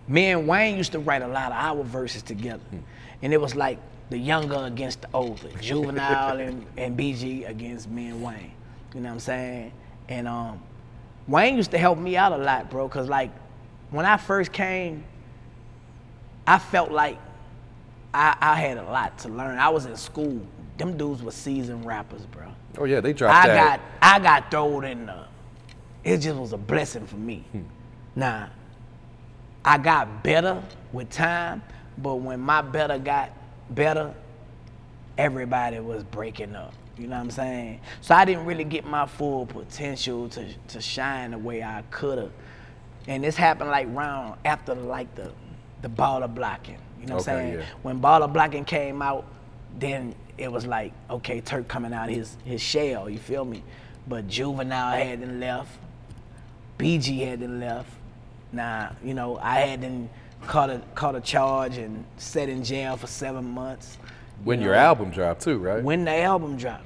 [0.07, 2.63] me and Wayne used to write a lot of our verses together.
[2.69, 2.79] Hmm.
[3.21, 3.77] And it was like
[4.09, 8.51] the younger against the older, Juvenile and, and BG against me and Wayne.
[8.93, 9.71] You know what I'm saying?
[10.09, 10.61] And um,
[11.27, 13.31] Wayne used to help me out a lot, bro, cause like
[13.89, 15.03] when I first came,
[16.45, 17.17] I felt like
[18.13, 19.57] I, I had a lot to learn.
[19.57, 20.41] I was in school.
[20.77, 22.47] Them dudes were seasoned rappers, bro.
[22.77, 23.79] Oh yeah, they dropped I that.
[23.79, 25.25] got I got thrown in the.
[26.03, 27.45] It just was a blessing for me.
[28.15, 28.49] Now,
[29.63, 31.63] I got better with time,
[31.97, 33.31] but when my better got
[33.69, 34.13] better,
[35.17, 36.73] everybody was breaking up.
[36.97, 37.79] You know what I'm saying?
[38.01, 42.17] So I didn't really get my full potential to to shine the way I could
[42.17, 42.31] have.
[43.07, 45.31] And this happened like round after like the
[45.81, 46.77] the baller blocking.
[46.99, 47.53] You know what I'm saying?
[47.55, 47.65] yeah.
[47.81, 49.25] When baller blocking came out,
[49.77, 53.63] then it was like, okay, Turk coming out his his shell, you feel me?
[54.07, 55.77] But Juvenile hadn't left.
[56.77, 57.89] BG hadn't left.
[58.51, 60.09] Nah, you know, I hadn't
[60.47, 63.97] caught a caught a charge and sat in jail for seven months.
[64.43, 64.81] When you your know.
[64.81, 65.83] album dropped too, right?
[65.83, 66.85] When the album dropped,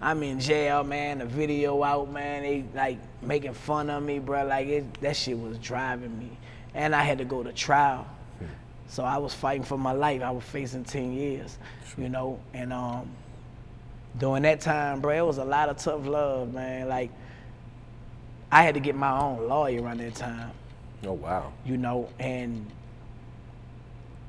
[0.00, 1.18] I'm in jail, man.
[1.18, 2.42] The video out, man.
[2.42, 4.44] They like making fun of me, bro.
[4.46, 6.30] Like it, that shit was driving me,
[6.74, 8.06] and I had to go to trial.
[8.88, 10.22] So I was fighting for my life.
[10.22, 11.58] I was facing 10 years,
[11.98, 13.10] you know, and um,
[14.16, 16.88] during that time, bro, it was a lot of tough love, man.
[16.88, 17.10] Like
[18.52, 20.52] I had to get my own lawyer around that time
[21.04, 21.52] oh wow.
[21.64, 22.66] you know, and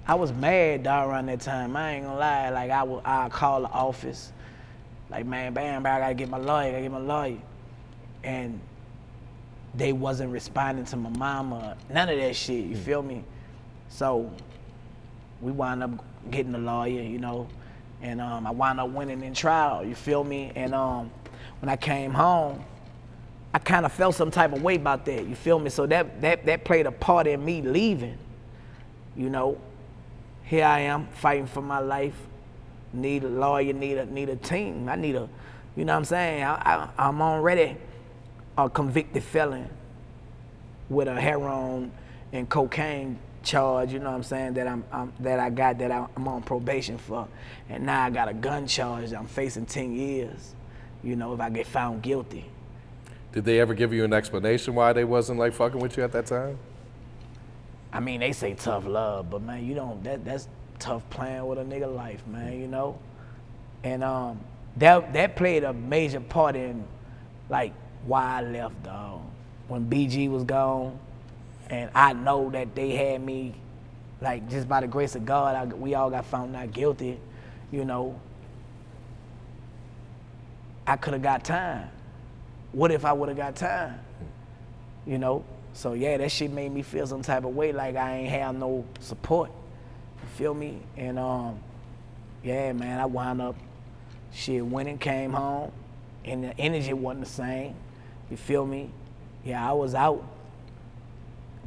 [0.08, 1.76] I was mad dog around that time.
[1.76, 2.50] I ain't gonna lie.
[2.50, 4.32] Like I would I call the office,
[5.10, 7.38] like man, bam, bam, I gotta get my lawyer, I gotta get my lawyer.
[8.24, 8.62] And
[9.76, 13.24] they wasn't responding to my mama, none of that shit, you feel me?
[13.90, 14.32] So
[15.42, 15.92] we wound up
[16.32, 17.48] getting a lawyer, you know,
[18.02, 20.54] and um, I wound up winning in trial, you feel me?
[20.56, 21.12] And um,
[21.60, 22.64] when I came home,
[23.54, 25.28] I kind of felt some type of way about that.
[25.28, 25.70] You feel me?
[25.70, 28.18] So that that that played a part in me leaving.
[29.16, 29.58] You know,
[30.48, 32.16] here I am fighting for my life.
[32.94, 33.74] Need a lawyer.
[33.74, 34.88] Need a need a team.
[34.88, 35.28] I need a,
[35.76, 36.44] you know what I'm saying?
[36.44, 37.76] I, I, I'm already
[38.58, 39.70] a convicted felon
[40.90, 41.92] with a heroin
[42.32, 43.92] and cocaine charge.
[43.92, 44.54] You know what I'm saying?
[44.54, 47.28] That I'm, I'm that I got that I'm on probation for,
[47.68, 49.12] and now I got a gun charge.
[49.12, 50.56] I'm facing 10 years.
[51.04, 52.46] You know, if I get found guilty.
[53.34, 56.14] Did they ever give you an explanation why they wasn't like fucking with you at
[56.14, 56.58] that time?
[57.98, 60.04] I mean, they say tough love, but man, you don't.
[60.04, 62.62] That that's tough playing with a nigga life, man.
[62.62, 63.00] You know,
[63.84, 64.40] and um,
[64.76, 66.86] that that played a major part in
[67.50, 67.74] like
[68.06, 69.22] why I left, dog.
[69.68, 71.00] When BG was gone,
[71.72, 73.56] and I know that they had me,
[74.22, 77.20] like just by the grace of God, I, we all got found not guilty.
[77.72, 78.22] You know,
[80.86, 81.90] I could have got time.
[82.74, 84.00] What if I would have got time?
[85.08, 85.44] You know?
[85.78, 88.56] So yeah, that shit made me feel some type of way like I ain't have
[88.56, 89.52] no support.
[90.24, 90.80] You feel me?
[90.98, 91.60] And um,
[92.44, 93.56] yeah, man, I wound up
[94.34, 95.72] shit winning, came home,
[96.26, 97.76] and the energy wasn't the same.
[98.32, 98.90] You feel me?
[99.46, 100.24] Yeah, I was out.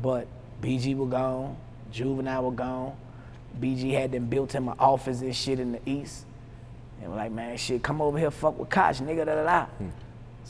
[0.03, 0.27] But
[0.61, 1.57] BG was gone,
[1.93, 2.97] Juvenile was gone.
[3.61, 6.27] BG had them built him an office and shit in the east.
[7.01, 9.67] And we're like, man, shit, come over here, fuck with Koch, nigga, da da da.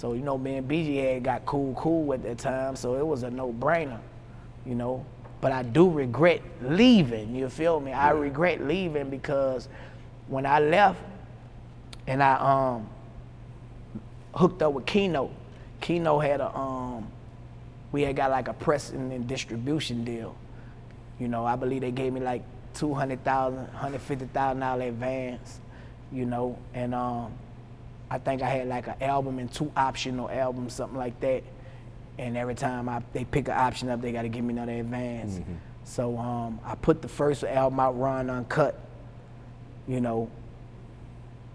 [0.00, 3.06] So, you know, me and BG had got cool, cool at that time, so it
[3.06, 4.00] was a no brainer,
[4.64, 5.04] you know.
[5.42, 7.92] But I do regret leaving, you feel me?
[7.92, 9.68] I regret leaving because
[10.26, 11.02] when I left
[12.06, 12.88] and I um
[14.34, 15.30] hooked up with Kino,
[15.82, 17.06] Kino had a um
[17.92, 20.34] we had got like a pressing and distribution deal.
[21.18, 22.42] You know, I believe they gave me like
[22.72, 25.60] two hundred thousand, hundred fifty thousand dollar advance.
[26.10, 27.34] You know, and um,
[28.10, 31.42] I think I had like an album and two optional albums, something like that.
[32.18, 34.72] And every time I they pick an option up, they got to give me another
[34.72, 35.40] advance.
[35.84, 38.78] So um, I put the first album out, Run Uncut.
[39.88, 40.28] You know,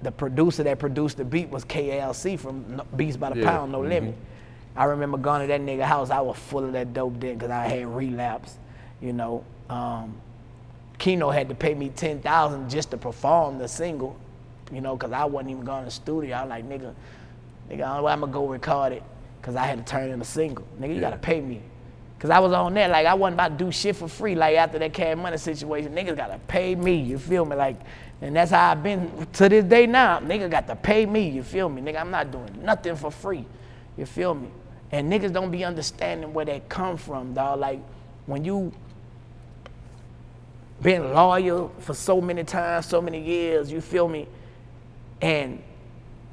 [0.01, 3.81] the producer that produced the beat was KLC from Beats by the Yeah, Pound, No
[3.81, 4.15] Limit.
[4.75, 6.09] I remember going to that nigga house.
[6.09, 8.57] I was full of that dope then because I had relapse.
[9.01, 10.15] You know, um,
[10.97, 14.17] Kino had to pay me ten thousand just to perform the single.
[14.71, 16.35] You know, because I wasn't even going to the studio.
[16.35, 16.93] I was like, nigga,
[17.69, 19.03] nigga, I'm gonna go record it
[19.39, 20.65] because I had to turn in a single.
[20.79, 21.61] Nigga, you gotta pay me.
[22.17, 24.33] Cause I was on that, like I wasn't about to do shit for free.
[24.33, 26.95] Like after that cash money situation, niggas gotta pay me.
[26.95, 27.55] You feel me?
[27.55, 27.77] Like,
[28.21, 30.19] and that's how I've been to this day now.
[30.19, 31.29] Nigga got to pay me.
[31.29, 31.81] You feel me?
[31.81, 33.45] Nigga, I'm not doing nothing for free.
[33.97, 34.49] You feel me?
[34.91, 37.59] And niggas don't be understanding where that come from, dog.
[37.59, 37.81] Like
[38.25, 38.71] when you
[40.81, 44.27] been loyal for so many times, so many years, you feel me?
[45.21, 45.61] And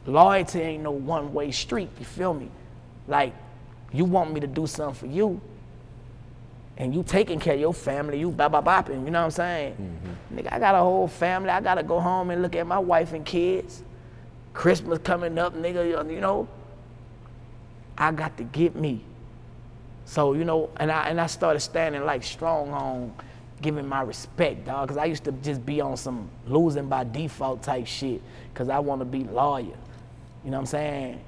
[0.06, 2.50] loyalty ain't no one way street, you feel me?
[3.08, 3.34] Like,
[3.92, 5.40] you want me to do something for you,
[6.76, 9.30] and you taking care of your family, you bop bop bopping, you know what I'm
[9.30, 9.74] saying?
[9.74, 10.38] Mm-hmm.
[10.38, 11.50] Nigga, I got a whole family.
[11.50, 13.82] I gotta go home and look at my wife and kids.
[14.54, 16.48] Christmas coming up, nigga, you know.
[17.96, 19.04] I got to get me.
[20.04, 23.12] So, you know, and I and I started standing like strong on
[23.62, 24.88] giving my respect, dog.
[24.88, 28.20] Cause I used to just be on some losing by default type shit.
[28.54, 29.76] Cause I want to be loyal.
[30.44, 31.20] You know what I'm saying?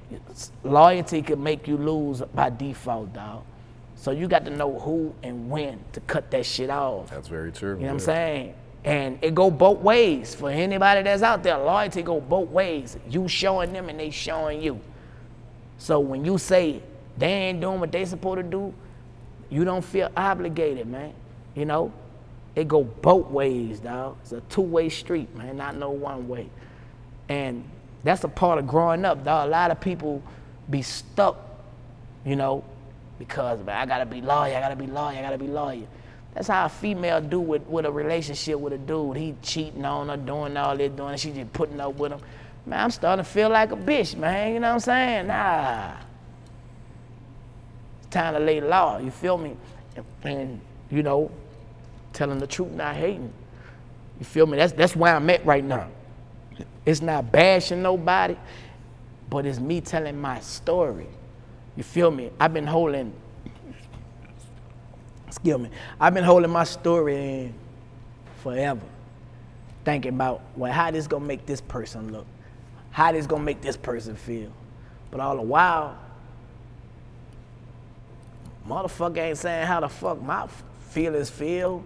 [0.63, 3.43] Loyalty could make you lose by default, dog.
[3.95, 7.09] So you got to know who and when to cut that shit off.
[7.09, 7.75] That's very true.
[7.75, 8.53] You know what I'm saying?
[8.83, 10.35] And it go both ways.
[10.35, 12.97] For anybody that's out there, loyalty go both ways.
[13.09, 14.79] You showing them and they showing you.
[15.77, 16.81] So when you say
[17.17, 18.73] they ain't doing what they supposed to do,
[19.49, 21.13] you don't feel obligated, man.
[21.55, 21.93] You know?
[22.55, 24.17] It go both ways, dog.
[24.21, 26.49] It's a two-way street, man, not no one way.
[27.27, 27.69] And
[28.03, 29.47] that's a part of growing up, dog.
[29.47, 30.23] A lot of people
[30.69, 31.37] be stuck,
[32.25, 32.63] you know,
[33.19, 35.87] because man, I gotta be loyal, I gotta be loyal, I gotta be loyal.
[36.33, 39.15] That's how a female do with, with a relationship with a dude.
[39.15, 42.19] He cheating on her, doing all this, doing she just putting up with him.
[42.65, 44.53] Man, I'm starting to feel like a bitch, man.
[44.53, 45.27] You know what I'm saying?
[45.27, 45.93] Nah.
[47.99, 49.55] It's time to lay law, you feel me?
[49.95, 51.31] And, and, you know,
[52.15, 53.31] telling the truth, not hating.
[54.19, 54.57] You feel me?
[54.57, 55.89] That's that's where I'm at right now.
[56.85, 58.37] It's not bashing nobody,
[59.29, 61.07] but it's me telling my story.
[61.75, 62.31] You feel me?
[62.39, 63.13] I've been holding,
[65.27, 67.53] excuse me, I've been holding my story in
[68.37, 68.81] forever.
[69.83, 72.25] Thinking about, well, how this gonna make this person look?
[72.91, 74.51] How this gonna make this person feel?
[75.11, 75.97] But all the while,
[78.67, 80.47] motherfucker ain't saying how the fuck my
[80.89, 81.83] feelings feel,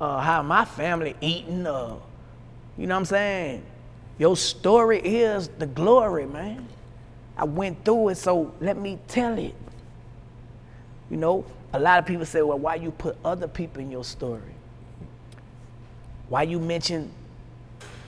[0.00, 1.96] uh, how my family eating, uh,
[2.76, 3.62] you know what I'm saying?
[4.18, 6.66] Your story is the glory, man.
[7.36, 9.54] I went through it, so let me tell it.
[11.10, 14.04] You know, a lot of people say, well, why you put other people in your
[14.04, 14.54] story?
[16.28, 17.10] Why you mention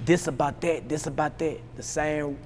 [0.04, 1.58] this about that, this about that?
[1.76, 2.38] The same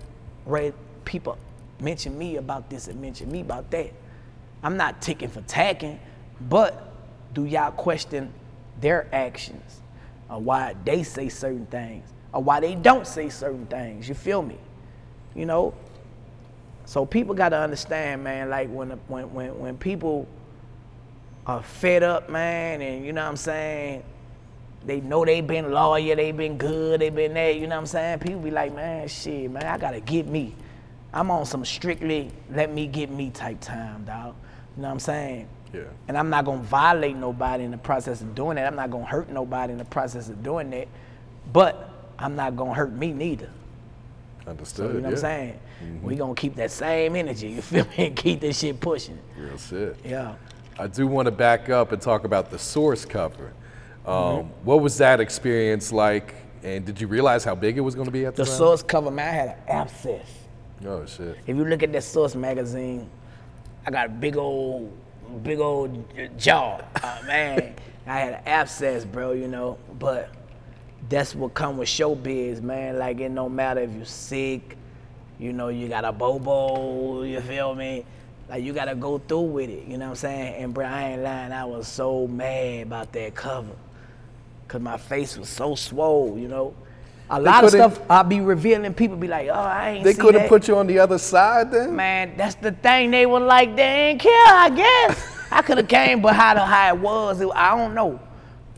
[0.44, 0.72] way
[1.04, 1.38] people
[1.80, 3.92] mention me about this and mention me about that.
[4.62, 5.98] I'm not ticking for tacking,
[6.40, 6.92] but
[7.32, 8.32] do y'all question
[8.82, 9.80] their actions
[10.28, 14.06] or why they say certain things or why they don't say certain things?
[14.06, 14.58] You feel me?
[15.34, 15.74] You know?
[16.84, 20.28] So people got to understand, man, like when, when, when, when people
[21.46, 24.02] are fed up, man, and you know what I'm saying,
[24.84, 27.86] they know they been loyal, they been good, they been that, you know what I'm
[27.86, 28.18] saying?
[28.18, 30.54] People be like, man, shit, man, I gotta get me.
[31.12, 34.34] I'm on some strictly let me get me type time, dog.
[34.76, 35.48] You know what I'm saying?
[35.72, 35.82] Yeah.
[36.08, 38.66] And I'm not gonna violate nobody in the process of doing that.
[38.66, 40.88] I'm not gonna hurt nobody in the process of doing that.
[41.52, 43.48] But I'm not gonna hurt me neither.
[44.46, 44.90] Understood.
[44.90, 45.18] So, you know what I'm yeah.
[45.18, 45.60] saying?
[46.02, 49.18] We gonna keep that same energy, you feel me, and keep this shit pushing.
[49.36, 49.96] Real shit.
[50.04, 50.34] Yeah.
[50.78, 53.52] I do want to back up and talk about the source cover.
[54.06, 54.48] Um, Mm-hmm.
[54.64, 56.34] What was that experience like?
[56.64, 58.46] And did you realize how big it was going to be at the, time?
[58.46, 58.58] The time?
[58.58, 60.26] source cover, man, I had an abscess.
[60.86, 61.38] Oh shit.
[61.46, 63.08] If you look at that Source magazine,
[63.86, 64.92] I got a big old,
[65.38, 66.04] big old
[66.38, 66.80] jaw.
[67.02, 67.74] Uh, man,
[68.06, 69.78] I had an abscess, bro, you know.
[69.98, 70.30] But
[71.08, 72.98] that's what come with showbiz, man.
[72.98, 74.76] Like it no matter if you're sick,
[75.38, 78.04] you know, you got a bobo, you feel me?
[78.48, 80.62] Like you gotta go through with it, you know what I'm saying?
[80.62, 83.74] And bro, I ain't lying, I was so mad about that cover.
[84.68, 86.74] Cause my face was so swole, you know.
[87.34, 90.34] A lot of stuff I'll be revealing, people be like, oh, I ain't They could
[90.34, 91.96] have put you on the other side then.
[91.96, 93.10] Man, that's the thing.
[93.10, 95.26] They were like, they ain't care, I guess.
[95.50, 98.20] I could have came, but how the how it was, it- I don't know.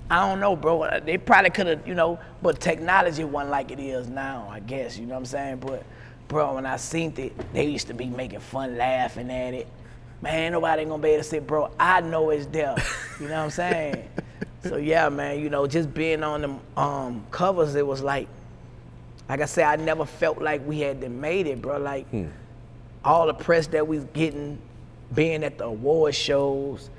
[0.09, 1.01] I don't know, bro.
[1.05, 4.97] They probably could have, you know, but technology wasn't like it is now, I guess.
[4.99, 5.57] You know what I'm saying?
[5.57, 5.83] But,
[6.29, 9.67] bro, when I seen it, they used to be making fun, laughing at it.
[10.23, 12.77] Man, nobody ain't gonna be able to say, bro, I know it's there.
[13.19, 14.09] You know what I'm saying?
[14.63, 18.29] so yeah, man, you know, just being on them um, covers, it was like,
[19.29, 21.79] like I said, I never felt like we had made it, bro.
[21.79, 22.27] Like hmm.
[23.05, 24.59] all the press that we was getting,
[25.15, 26.91] being at the award shows,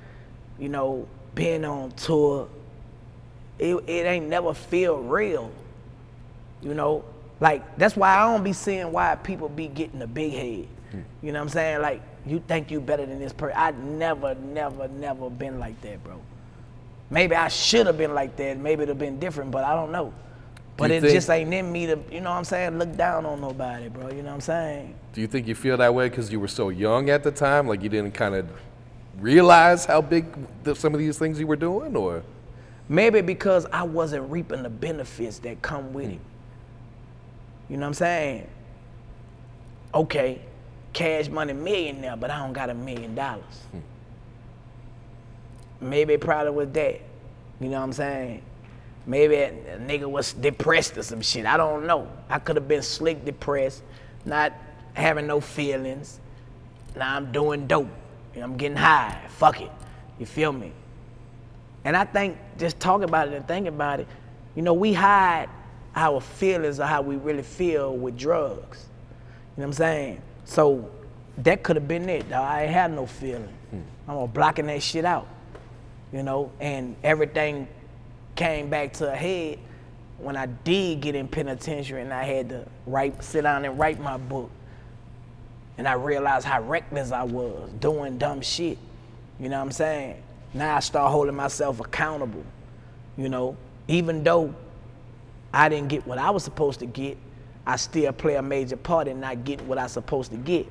[0.58, 2.48] you know, being on tour,
[3.60, 5.52] it, it ain't never feel real.
[6.62, 7.04] You know,
[7.40, 10.68] like that's why I don't be seeing why people be getting a big head.
[10.92, 11.02] Hmm.
[11.22, 11.82] You know what I'm saying?
[11.82, 13.56] Like you think you better than this person.
[13.58, 16.20] I never, never, never been like that, bro.
[17.12, 18.58] Maybe I should have been like that.
[18.58, 20.12] Maybe it'd have been different, but I don't know.
[20.78, 23.26] But it think- just ain't in me to, you know what I'm saying, look down
[23.26, 24.10] on nobody, bro.
[24.10, 24.96] You know what I'm saying?
[25.14, 27.68] Do you think you feel that way because you were so young at the time?
[27.68, 28.48] Like you didn't kind of
[29.20, 30.26] realize how big
[30.64, 32.24] the, some of these things you were doing, or
[32.88, 36.20] Maybe because I wasn't reaping the benefits that come with it.
[37.70, 38.48] You know what I'm saying?
[39.94, 40.40] Okay,
[40.94, 43.44] cash money millionaire, but I don't got a million dollars.
[43.72, 43.80] Hmm.
[45.82, 47.02] maybe it probably was that.
[47.60, 48.42] You know what I'm saying?
[49.08, 51.46] Maybe a nigga was depressed or some shit.
[51.46, 52.08] I don't know.
[52.30, 53.84] I could have been slick depressed,
[54.26, 54.54] not
[54.94, 56.20] having no feelings.
[56.96, 57.90] Now I'm doing dope.
[58.42, 59.22] I'm getting high.
[59.30, 59.72] Fuck it.
[60.20, 60.72] You feel me?
[61.84, 64.08] And I think just talk about it and think about it,
[64.56, 65.50] you know, we hide
[65.96, 68.88] our feelings or how we really feel with drugs.
[69.56, 70.22] You know what I'm saying?
[70.46, 70.90] So
[71.38, 72.30] that could have been it.
[72.30, 72.44] Dog.
[72.44, 73.54] I ain't had no feeling.
[73.70, 74.12] Hmm.
[74.12, 75.28] I'm blocking that shit out.
[76.12, 77.68] You know, and everything
[78.36, 79.60] came back to a head
[80.18, 84.00] when I did get in penitentiary and I had to write, sit down and write
[84.00, 84.50] my book.
[85.78, 88.78] And I realized how reckless I was, doing dumb shit.
[89.40, 90.24] You know what I'm saying?
[90.54, 92.46] Now I start holding myself accountable.
[93.18, 93.58] You know,
[93.88, 94.56] even though
[95.54, 97.18] I didn't get what I was supposed to get,
[97.68, 100.66] I still play a major part in not getting what I supposed to get.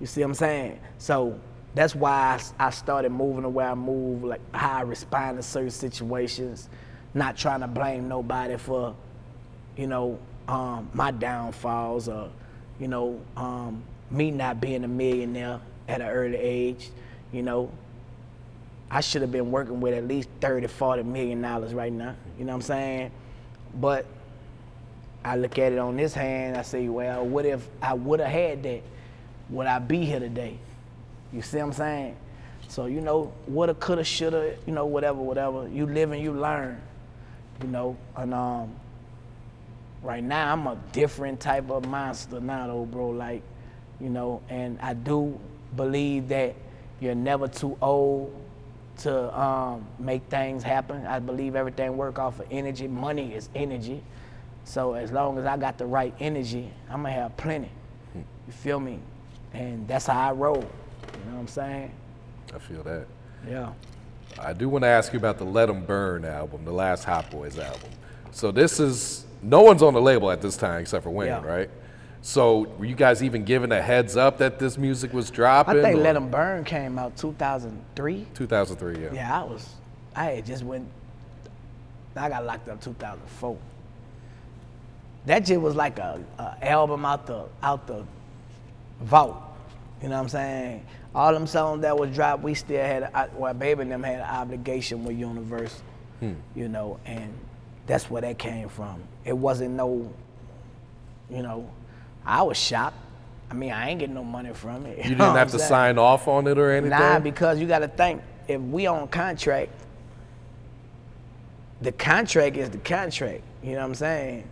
[0.00, 0.80] You see what I'm saying?
[0.98, 1.38] So
[1.74, 5.70] that's why I started moving the way I move, like how I respond to certain
[5.70, 6.68] situations,
[7.14, 8.94] not trying to blame nobody for,
[9.76, 12.30] you know, um, my downfalls or,
[12.78, 16.90] you know, um, me not being a millionaire at an early age.
[17.32, 17.70] You know,
[18.90, 22.14] I should have been working with at least 30, 40 million dollars right now.
[22.38, 23.10] You know what I'm saying?
[23.74, 24.06] But
[25.24, 28.30] I look at it on this hand, I say, well, what if I would have
[28.30, 28.82] had that?
[29.50, 30.56] Would I be here today?
[31.32, 32.16] You see what I'm saying?
[32.68, 35.68] So, you know, woulda, coulda, shoulda, you know, whatever, whatever.
[35.68, 36.80] You live and you learn,
[37.62, 37.96] you know.
[38.16, 38.74] And um,
[40.02, 43.10] right now, I'm a different type of monster now, though, bro.
[43.10, 43.42] Like,
[44.00, 45.38] you know, and I do
[45.76, 46.54] believe that
[47.00, 48.34] you're never too old
[48.98, 51.06] to um, make things happen.
[51.06, 52.86] I believe everything work off of energy.
[52.86, 54.02] Money is energy.
[54.64, 57.70] So as long as I got the right energy, I'm gonna have plenty.
[58.14, 58.98] You feel me?
[59.52, 60.56] And that's how I roll.
[60.56, 61.90] You know what I'm saying?
[62.54, 63.06] I feel that.
[63.48, 63.72] Yeah.
[64.38, 67.30] I do want to ask you about the Let 'Em Burn album, the last Hot
[67.30, 67.90] Boys album.
[68.32, 71.44] So this is no one's on the label at this time except for Wayne, Yeah.
[71.44, 71.70] right?
[72.22, 75.78] So were you guys even given a heads up that this music was dropping?
[75.78, 78.26] I think or- Let 'Em Burn came out 2003.
[78.34, 79.08] 2003, yeah.
[79.12, 79.68] Yeah, I was,
[80.14, 80.86] I just went,
[82.16, 83.56] I got locked up 2004.
[85.26, 88.04] That shit was like a, a album out the out the
[89.02, 89.36] vault.
[90.02, 90.86] You know what I'm saying?
[91.14, 94.16] All them songs that was dropped, we still had, a- well, Baby and them had
[94.20, 95.82] an obligation with Universal.
[96.20, 96.34] Hmm.
[96.54, 97.32] You know, and
[97.86, 99.02] that's where that came from.
[99.24, 100.12] It wasn't no,
[101.30, 101.68] you know,
[102.24, 102.96] I was shocked.
[103.50, 104.98] I mean, I ain't getting no money from it.
[105.04, 105.68] You know didn't have to saying?
[105.68, 106.90] sign off on it or anything?
[106.90, 109.72] Nah, because you got to think if we on contract,
[111.80, 113.42] the contract is the contract.
[113.62, 114.48] You know what I'm saying?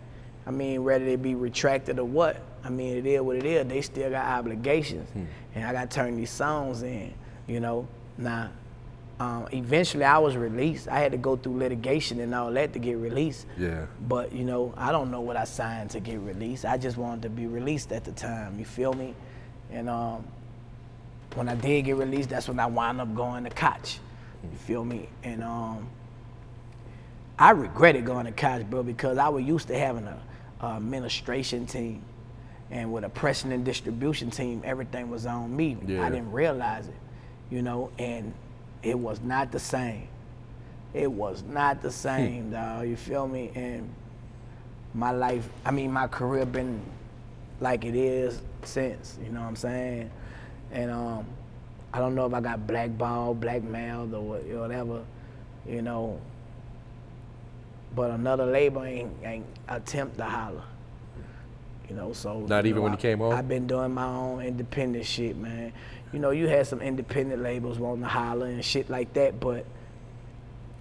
[0.47, 2.37] I mean, whether they be retracted or what,
[2.69, 3.67] I mean, it is what it is.
[3.67, 5.09] They still got obligations,
[5.55, 7.13] and I got to turn these songs in.
[7.47, 8.51] You know, now.
[9.21, 10.87] Um, eventually, I was released.
[10.87, 13.47] I had to go through litigation and all that to get released.
[13.57, 13.85] Yeah.
[14.07, 16.63] But you know, I don't know what I signed to get released.
[16.63, 18.57] I just wanted to be released at the time.
[18.57, 19.13] You feel me?
[19.71, 20.25] And um,
[21.35, 23.99] when I did get released, that's when I wound up going to Koch.
[24.41, 25.09] You feel me?
[25.23, 25.89] And um,
[27.37, 30.17] I regretted going to Koch, bro, because I was used to having a,
[30.61, 32.03] a administration team,
[32.71, 35.77] and with a pressing and distribution team, everything was on me.
[35.85, 36.03] Yeah.
[36.05, 36.95] I didn't realize it,
[37.49, 38.33] you know, and
[38.83, 40.07] it was not the same.
[40.93, 42.87] It was not the same, dog.
[42.87, 43.51] You feel me?
[43.55, 43.89] And
[44.93, 46.81] my life, I mean, my career been
[47.59, 49.17] like it is since.
[49.23, 50.09] You know what I'm saying?
[50.71, 51.25] And um,
[51.93, 55.03] I don't know if I got blackballed, blackmailed, or whatever.
[55.67, 56.19] You know.
[57.95, 60.63] But another label ain't, ain't attempt to holler.
[61.89, 63.33] You know, so Not even know, when I- you came home?
[63.33, 65.73] I've been doing my own independent shit, man.
[66.13, 69.65] You know, you had some independent labels wanting to holler and shit like that, but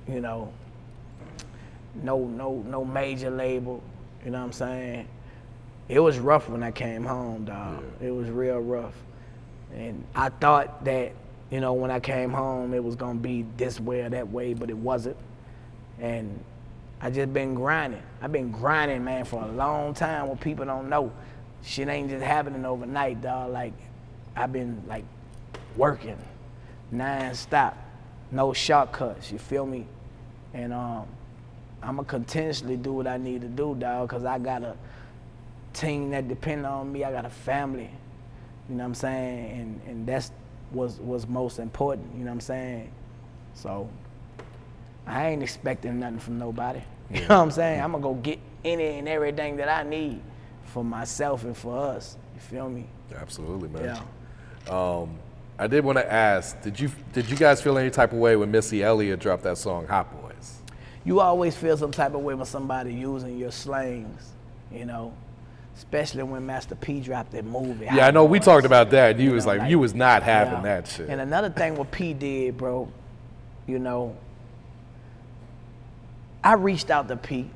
[0.07, 0.53] you know,
[2.03, 3.83] no, no, no major label.
[4.25, 5.09] You know what I'm saying?
[5.89, 7.83] It was rough when I came home, dog.
[8.03, 8.95] It was real rough,
[9.75, 11.13] and I thought that
[11.51, 14.53] you know when I came home it was gonna be this way or that way,
[14.53, 15.17] but it wasn't.
[15.99, 16.43] And
[17.01, 18.03] I just been grinding.
[18.21, 20.29] I've been grinding, man, for a long time.
[20.29, 21.13] What people don't know,
[21.63, 23.53] shit ain't just happening overnight, dog.
[23.53, 23.73] Like
[24.37, 25.05] I've been like
[25.77, 26.19] working
[26.91, 27.77] non-stop,
[28.31, 29.31] no shortcuts.
[29.31, 29.87] You feel me?
[30.55, 31.07] And um,
[31.83, 34.77] I'ma continuously do what I need to do, dog, cause I got a
[35.73, 37.05] team that depend on me.
[37.05, 37.91] I got a family.
[38.69, 39.61] You know what I'm saying?
[39.61, 40.33] And and that's
[40.73, 42.13] was was most important.
[42.15, 42.91] You know what I'm saying?
[43.55, 43.89] So
[45.09, 46.81] I ain't expecting nothing from nobody.
[47.11, 47.81] You know what I'm saying?
[47.81, 50.21] I'm gonna go get any and everything that I need
[50.65, 52.19] for myself and for us.
[52.35, 52.87] You feel me?
[53.17, 53.99] Absolutely, man.
[54.67, 54.71] Yeah.
[54.71, 55.19] Um,
[55.59, 58.37] I did want to ask, did you did you guys feel any type of way
[58.37, 60.59] when Missy Elliott dropped that song Hot Boys?
[61.05, 64.33] You always feel some type of way when somebody using your slangs,
[64.71, 65.15] you know,
[65.77, 67.87] especially when Master P dropped that movie.
[67.87, 69.19] Yeah, I know we talked about that.
[69.19, 71.09] You was like, you was not having that shit.
[71.09, 72.93] And another thing what P did, bro,
[73.67, 74.15] you know,
[76.49, 77.51] I reached out to Pete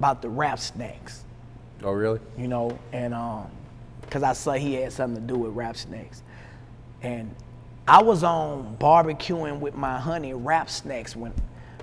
[0.00, 1.22] about the rap snacks,
[1.84, 2.18] Oh really?
[2.36, 3.48] you know, and um,
[4.10, 6.24] cause I saw he had something to do with rap snacks,
[7.00, 7.32] and
[7.86, 11.32] I was on barbecuing with my honey rap snacks when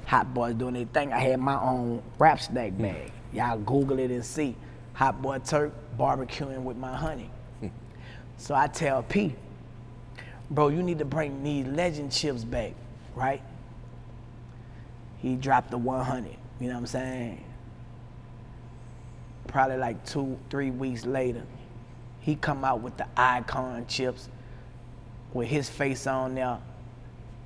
[0.07, 1.13] Hot Boys doing their thing.
[1.13, 3.09] I had my own rap snack bag.
[3.31, 4.57] Y'all Google it and see
[4.91, 7.29] Hot Boy Turk barbecuing with my honey.
[8.35, 9.33] so I tell P,
[10.51, 12.73] bro, you need to bring these legend chips back,
[13.15, 13.41] right?
[15.21, 16.35] He dropped the 100.
[16.59, 17.43] You know what I'm saying?
[19.47, 21.43] Probably like two, three weeks later,
[22.19, 24.29] he come out with the icon chips
[25.33, 26.57] with his face on there,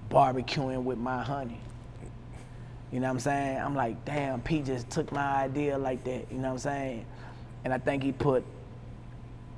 [0.10, 1.60] barbecuing with my honey.
[2.92, 3.58] You know what I'm saying?
[3.58, 6.32] I'm like, damn, P just took my idea like that.
[6.32, 7.06] You know what I'm saying?
[7.64, 8.44] And I think he put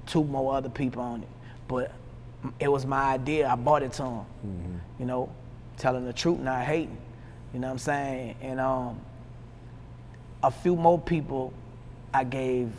[0.06, 1.30] two more other people on it.
[1.68, 1.92] But
[2.60, 3.48] it was my idea.
[3.48, 4.26] I bought it to him.
[4.46, 4.76] Mm-hmm.
[5.00, 5.36] You know,
[5.78, 6.98] telling the truth, not hating.
[7.56, 8.36] You know what I'm saying?
[8.42, 9.00] And um,
[10.44, 11.54] a few more people
[12.14, 12.70] I gave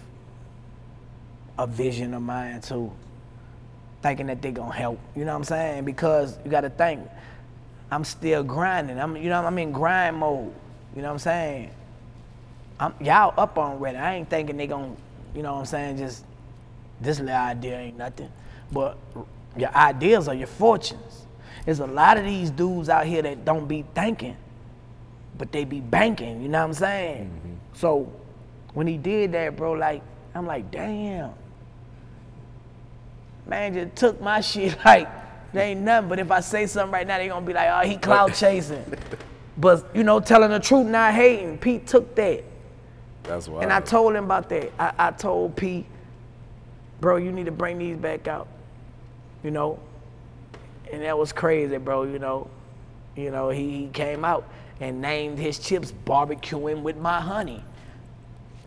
[1.59, 2.93] a vision of mine to,
[4.03, 5.01] thinking that they gonna help.
[5.17, 5.87] You know what I'm saying?
[5.87, 7.01] Because you gotta think,
[7.91, 9.01] I'm still grinding.
[9.01, 10.53] I'm you know I'm in grind mode.
[10.95, 11.71] You know what I'm saying?
[12.79, 13.97] I'm y'all up on ready.
[13.97, 14.95] I ain't thinking they gonna,
[15.35, 16.23] you know what I'm saying, just
[17.01, 18.31] this little idea ain't nothing.
[18.71, 18.99] But
[19.57, 21.25] your ideas are your fortunes.
[21.65, 24.37] There's a lot of these dudes out here that don't be thinking,
[25.39, 27.25] but they be banking, you know what I'm saying?
[27.27, 27.55] Mm-hmm.
[27.75, 28.13] So
[28.75, 30.03] when he did that, bro, like,
[30.35, 31.33] I'm like, damn.
[33.47, 35.09] Man just took my shit like
[35.53, 36.09] there ain't nothing.
[36.09, 38.85] But if I say something right now, they gonna be like, oh, he clout chasing.
[39.57, 41.59] but you know, telling the truth, not hating.
[41.59, 42.45] Pete took that.
[43.23, 43.63] That's why.
[43.63, 44.73] And I told him about that.
[44.79, 45.87] I, I told Pete,
[47.01, 48.49] bro, you need to bring these back out.
[49.43, 49.79] You know?
[50.93, 52.49] And that was crazy, bro, you know.
[53.17, 54.47] You know, he, he came out
[54.81, 57.63] and named his chips barbecuing with my honey.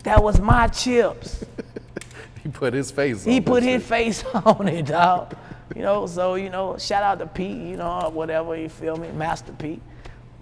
[0.02, 1.44] That was my chips.
[2.42, 3.26] he put his face.
[3.26, 3.80] on He put shit.
[3.80, 5.36] his face on it, dog.
[5.74, 9.10] You know, so you know, shout out to Pete, you know, whatever you feel me,
[9.12, 9.80] Master P.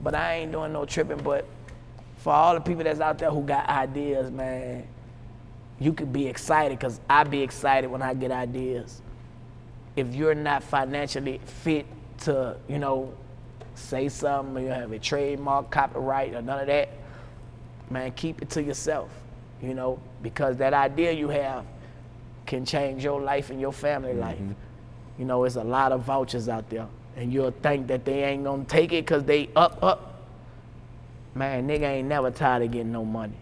[0.02, 1.18] But I ain't doing no tripping.
[1.18, 1.44] But
[2.18, 4.86] for all the people that's out there who got ideas, man,
[5.80, 9.02] you could be excited because I be excited when I get ideas.
[9.96, 11.86] If you're not financially fit
[12.20, 13.12] to, you know,
[13.78, 16.90] say something, or you have a trademark, copyright, or none of that,
[17.90, 19.10] man, keep it to yourself,
[19.62, 21.64] you know, because that idea you have
[22.46, 24.38] can change your life and your family life.
[25.18, 28.44] You know, it's a lot of vouchers out there, and you'll think that they ain't
[28.44, 30.22] gonna take it because they up, up.
[31.34, 33.36] Man, nigga ain't never tired of getting no money.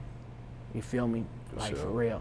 [0.74, 1.24] You feel me?
[1.56, 2.20] Like for real.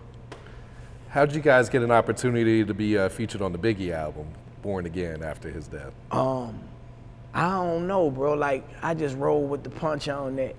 [1.10, 4.28] How'd you guys get an opportunity to be uh, featured on the Biggie album,
[4.62, 5.94] Born Again, after his death?
[6.12, 6.60] Um,
[7.36, 8.34] I don't know, bro.
[8.34, 10.56] Like I just rolled with the punch on that.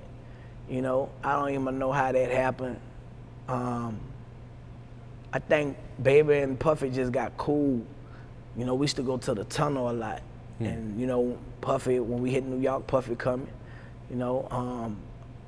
[0.68, 2.78] You know, I don't even know how that happened.
[3.48, 3.98] Um,
[5.32, 7.82] I think Baby and Puffy just got cool.
[8.56, 10.22] You know, we used to go to the tunnel a lot,
[10.68, 13.48] and you know, Puffy when we hit New York, Puffy coming.
[14.10, 14.96] You know, um,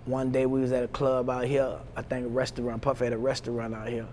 [0.06, 1.78] one day we was at a club out here.
[1.94, 2.80] I think a restaurant.
[2.80, 4.06] Puffy had a restaurant out here,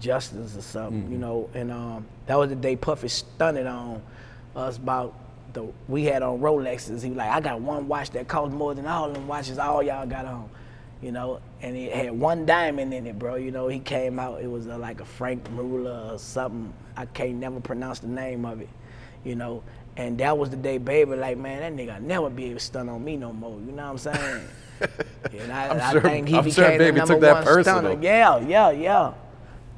[0.00, 1.10] Justin's or something.
[1.12, 4.02] You know, and um, that was the day Puffy stunted on
[4.54, 5.14] us about
[5.52, 7.02] the we had on Rolexes.
[7.02, 9.82] He was like, I got one watch that cost more than all them watches all
[9.82, 10.48] y'all got on.
[11.00, 13.36] You know, and it had one diamond in it, bro.
[13.36, 14.42] You know, he came out.
[14.42, 16.72] It was uh like a Frank Marula or something.
[16.96, 18.68] I can't never pronounce the name of it.
[19.24, 19.62] You know,
[19.96, 21.14] and that was the day, baby.
[21.14, 23.58] Like, man, that nigga never be able to stun on me no more.
[23.60, 24.48] You know what I'm saying?
[25.40, 27.44] and I, I'm I sure- think he I'm sure Baby the number took that one
[27.44, 27.78] personal.
[27.80, 28.02] stunner.
[28.02, 29.12] Yeah, yeah, yeah,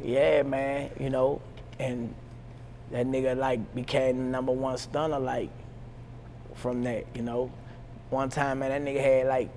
[0.03, 0.91] yeah, man.
[0.99, 1.43] You know,
[1.79, 2.15] and
[2.93, 5.51] that nigga like became the number one stunner like
[6.55, 7.07] from that.
[7.15, 7.51] You know,
[8.11, 9.51] one time man, that nigga had like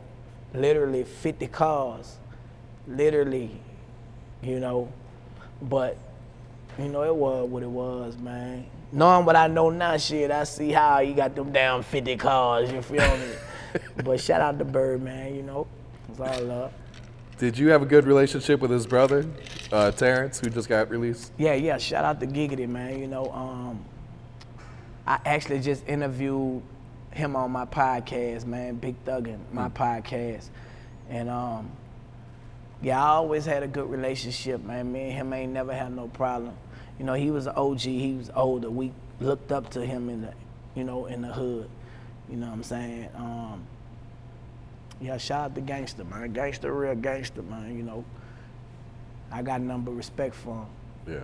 [0.53, 2.17] literally 50 cars,
[2.87, 3.51] literally.
[4.41, 4.91] You know,
[5.61, 5.97] but
[6.77, 8.65] you know it was what it was, man.
[8.91, 12.71] Knowing what I know now, shit, I see how he got them damn 50 cars.
[12.71, 13.33] You feel me?
[14.03, 15.33] but shout out to Bird, man.
[15.33, 15.67] You know,
[16.09, 16.73] it's all love.
[17.39, 19.25] Did you have a good relationship with his brother,
[19.71, 21.31] uh, Terrence, who just got released?
[21.37, 21.77] Yeah, yeah.
[21.77, 22.99] Shout out to Giggity, man.
[22.99, 23.83] You know, um,
[25.07, 26.61] I actually just interviewed
[27.13, 30.49] him on my podcast, man, Big Thuggin, my podcast,
[31.09, 31.71] and um,
[32.81, 34.91] yeah, I always had a good relationship, man.
[34.91, 36.55] Me and him ain't never had no problem.
[36.99, 37.79] You know, he was an OG.
[37.79, 38.69] He was older.
[38.69, 40.33] We looked up to him in the,
[40.75, 41.69] you know, in the hood.
[42.29, 43.09] You know what I'm saying?
[43.15, 43.65] Um,
[45.01, 46.33] yeah, shout out to Gangster, man.
[46.33, 47.75] Gangster, real gangster, man.
[47.75, 48.05] You know,
[49.31, 51.13] I got nothing but respect for him.
[51.15, 51.19] Yeah.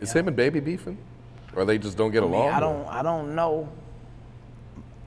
[0.00, 0.98] Is him and Baby beefing?
[1.54, 2.52] Or they just don't get I mean, along?
[2.52, 3.68] I don't, I don't know.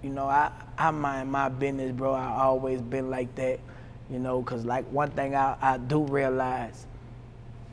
[0.07, 2.13] You know, I, I mind my business, bro.
[2.13, 3.59] I always been like that.
[4.09, 6.85] You know, cause like one thing I, I do realize,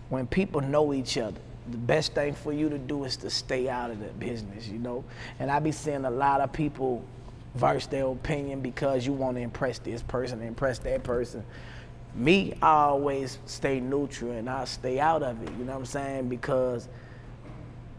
[0.09, 1.39] when people know each other,
[1.71, 4.67] the best thing for you to do is to stay out of the business.
[4.67, 5.05] You know,
[5.39, 7.05] and I be seeing a lot of people
[7.55, 11.45] verse their opinion because you want to impress this person, impress that person.
[12.17, 15.51] Me, I always stay neutral and I stay out of it.
[15.57, 16.29] You know what I'm saying?
[16.29, 16.89] Because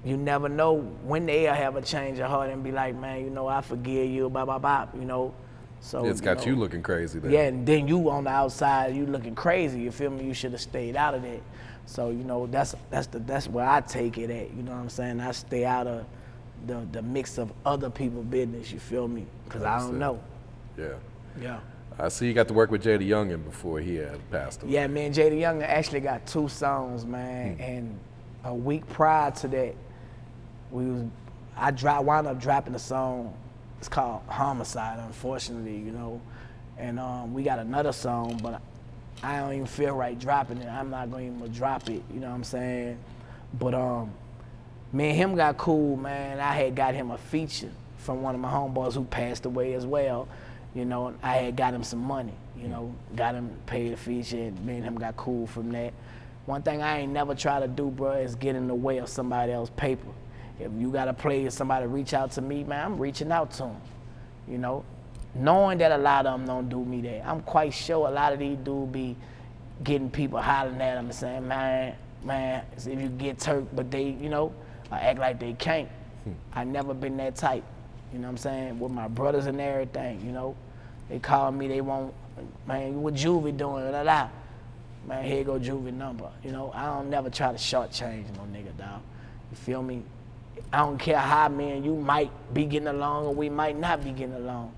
[0.05, 3.31] you never know when they'll have a change of heart and be like, man, you
[3.31, 4.87] know, I forgive you, blah blah blah.
[4.93, 5.33] You know,
[5.81, 7.31] so It's got know, you looking crazy then.
[7.31, 9.81] Yeah, and then you on the outside, you looking crazy.
[9.81, 10.25] You feel me?
[10.25, 11.41] You should have stayed out of that.
[11.87, 14.55] So you know, that's that's the that's where I take it at.
[14.55, 15.19] You know what I'm saying?
[15.19, 16.05] I stay out of
[16.67, 18.71] the the mix of other people business.
[18.71, 19.25] You feel me?
[19.45, 20.19] Because I don't know.
[20.77, 20.93] Yeah.
[21.41, 21.59] Yeah.
[21.97, 24.73] I see you got to work with Jay Da Youngan before he had passed away.
[24.73, 27.55] Yeah, man, Jada Young actually got two songs, man.
[27.55, 27.61] Hmm.
[27.61, 27.99] And
[28.43, 29.75] a week prior to that,
[30.71, 31.03] we was
[31.57, 33.33] I dro- wound up dropping a song.
[33.79, 36.21] It's called Homicide, unfortunately, you know.
[36.77, 38.61] And um, we got another song, but
[39.23, 40.67] I don't even feel right dropping it.
[40.67, 42.97] I'm not gonna even drop it, you know what I'm saying?
[43.57, 44.11] But um,
[44.91, 46.39] me and him got cool, man.
[46.39, 49.85] I had got him a feature from one of my homeboys who passed away as
[49.85, 50.27] well.
[50.73, 54.37] You know, I had got him some money, you know, got him paid a feature,
[54.37, 55.93] and me and him got cool from that.
[56.45, 59.07] One thing I ain't never try to do, bro, is get in the way of
[59.07, 60.07] somebody else's paper.
[60.59, 63.51] If you got to play, if somebody reach out to me, man, I'm reaching out
[63.51, 63.81] to them,
[64.47, 64.83] you know.
[65.33, 67.27] Knowing that a lot of them don't do me that.
[67.27, 69.17] I'm quite sure a lot of these dudes be
[69.83, 74.11] getting people hollering at them and saying, man, man, if you get turned, but they,
[74.21, 74.53] you know,
[74.91, 75.89] act like they can't.
[76.23, 76.31] Hmm.
[76.53, 77.63] I never been that type.
[78.13, 78.79] You know what I'm saying?
[78.79, 80.55] With my brothers and everything, you know.
[81.09, 82.13] They call me, they want,
[82.65, 83.91] man, what Juvie doing?
[83.91, 84.29] Da, da.
[85.07, 86.31] Man, here go Juvie number.
[86.43, 89.01] You know, I don't never try to shortchange no nigga, dog.
[89.51, 90.01] You feel me?
[90.71, 94.03] I don't care how me and you might be getting along or we might not
[94.03, 94.73] be getting along.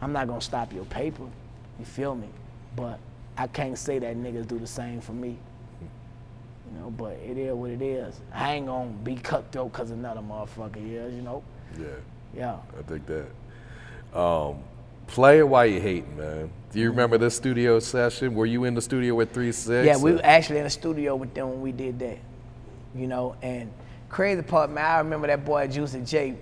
[0.00, 1.24] I'm not gonna stop your paper.
[1.78, 2.28] You feel me?
[2.76, 2.98] But
[3.36, 5.38] I can't say that niggas do the same for me.
[5.80, 8.20] You know, but it is what it is.
[8.32, 11.42] I ain't gonna be cutthroat cause another motherfucker is, you know?
[11.78, 11.86] Yeah.
[12.36, 12.56] Yeah.
[12.78, 14.18] I think that.
[14.18, 14.58] Um,
[15.06, 16.50] play it while you hating, man.
[16.72, 18.34] Do you remember this studio session?
[18.34, 19.86] Were you in the studio with Three Six?
[19.86, 22.18] Yeah, we were actually in the studio with them when we did that.
[22.94, 23.72] You know, and
[24.08, 26.36] crazy part, man, I remember that boy Juicy J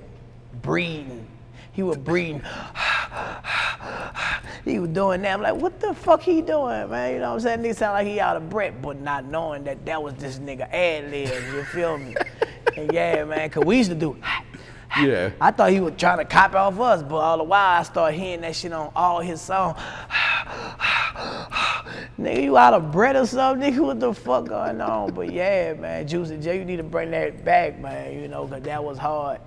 [0.63, 1.27] breathing.
[1.73, 2.43] He was breathing.
[4.65, 5.35] he was doing that.
[5.35, 7.13] I'm like, what the fuck he doing, man?
[7.13, 7.61] You know what I'm saying?
[7.61, 10.73] Nigga sound like he out of breath, but not knowing that that was this nigga
[10.73, 12.15] ad libs, you feel me?
[12.77, 14.17] and yeah, man, cause we used to do
[15.01, 15.31] yeah.
[15.41, 18.19] I thought he was trying to copy off us, but all the while I started
[18.19, 19.79] hearing that shit on all his songs.
[22.19, 23.75] nigga, you out of breath or something?
[23.75, 25.13] Nigga, what the fuck going on?
[25.13, 28.65] But yeah, man, Juicy J, you need to bring that back, man, you know, because
[28.65, 29.41] that was hard.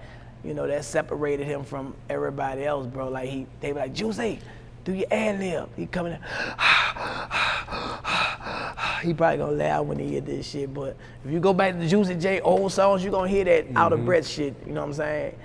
[0.43, 3.09] You know, that separated him from everybody else, bro.
[3.09, 4.39] Like, he, they were like, Juicy,
[4.85, 5.69] do your ad lib.
[5.75, 6.19] He coming in.
[9.01, 10.95] he probably gonna laugh when he hear this shit, but
[11.25, 13.93] if you go back to the Juicy J old songs, you gonna hear that out
[13.93, 15.35] of breath shit, you know what I'm saying?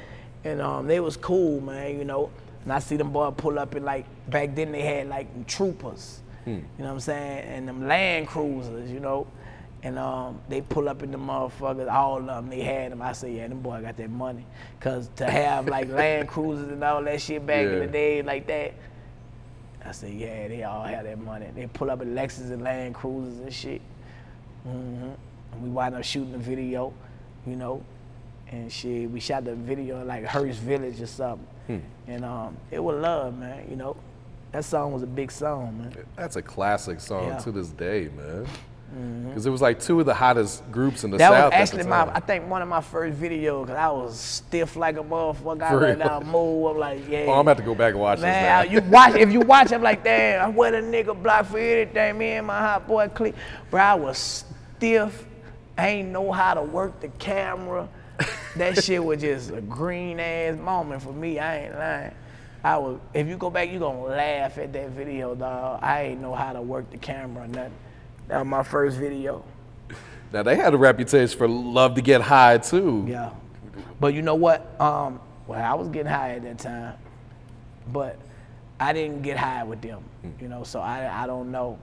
[0.45, 2.31] And um, they was cool, man, you know.
[2.65, 6.21] And I see them boy pull up and like, back then they had like troopers,
[6.47, 7.45] you know what I'm saying?
[7.49, 9.27] And them Land Cruisers, you know.
[9.83, 13.03] And um, they pull up in the motherfuckers, all of them, they had them.
[13.03, 14.47] I say, yeah, them boy got that money.
[14.81, 18.47] Cause to have like Land Cruisers and all that shit back in the day like
[18.47, 18.73] that,
[19.85, 21.47] I said, yeah, they all had that money.
[21.55, 23.83] They pull up in Lexus and Land Cruisers and shit.
[24.63, 24.71] hmm
[25.53, 26.95] And we wound up shooting the video,
[27.47, 27.83] you know,
[28.51, 29.11] and shit.
[29.11, 31.47] We shot the video in like Hurt Village or something.
[32.07, 33.97] And um, it was love, man, you know.
[34.55, 36.07] That song was a big song, man.
[36.15, 37.39] That's a classic song Yeah.
[37.39, 38.47] to this day, man.
[38.97, 39.29] Mm-hmm.
[39.31, 41.45] Because it was like two of the hottest groups in the That South.
[41.47, 44.17] was at actually the my, I think one of my first videos, because I was
[44.17, 45.61] stiff like a motherfucker.
[45.63, 46.67] I let down move.
[46.67, 47.25] I'm like, yeah.
[47.27, 48.73] Oh, I'm about to go back and watch Man, this.
[48.73, 52.17] you watch if you watch, I'm like, damn, I wear a nigga block for anything.
[52.17, 53.35] Me and my hot boy click,
[53.73, 53.81] bro.
[53.83, 55.27] I was stiff.
[55.77, 57.89] I ain't know how to work the camera.
[58.55, 61.41] That shit was just a green ass moment for me.
[61.41, 62.15] I ain't lying.
[62.65, 62.99] I was.
[63.13, 65.81] If you go back, you gonna laugh at that video, dog.
[65.83, 67.75] I ain't know how to work the camera or nothing.
[68.29, 69.45] That was my first video.
[70.33, 73.05] Now they had a reputation for love to get high too.
[73.07, 73.31] Yeah.
[74.01, 74.81] But you know what?
[74.81, 76.95] Um, well, I was getting high at that time,
[77.93, 78.19] but
[78.81, 80.03] I didn't get high with them.
[80.41, 81.79] You know, so I I don't know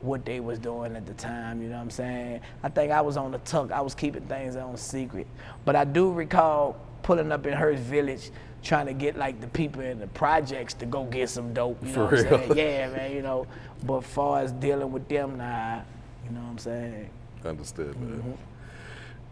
[0.00, 2.40] what they was doing at the time, you know what I'm saying?
[2.62, 3.72] I think I was on the tuck.
[3.72, 5.26] I was keeping things on secret.
[5.64, 8.30] But I do recall pulling up in Hurt Village
[8.64, 11.88] trying to get like the people in the projects to go get some dope, you
[11.88, 12.38] know For what I'm real?
[12.48, 12.52] saying?
[12.56, 13.46] Yeah, man, you know.
[13.84, 15.80] But far as dealing with them, nah,
[16.24, 17.10] you know what I'm saying?
[17.44, 18.18] Understood, man.
[18.18, 18.30] Mm-hmm.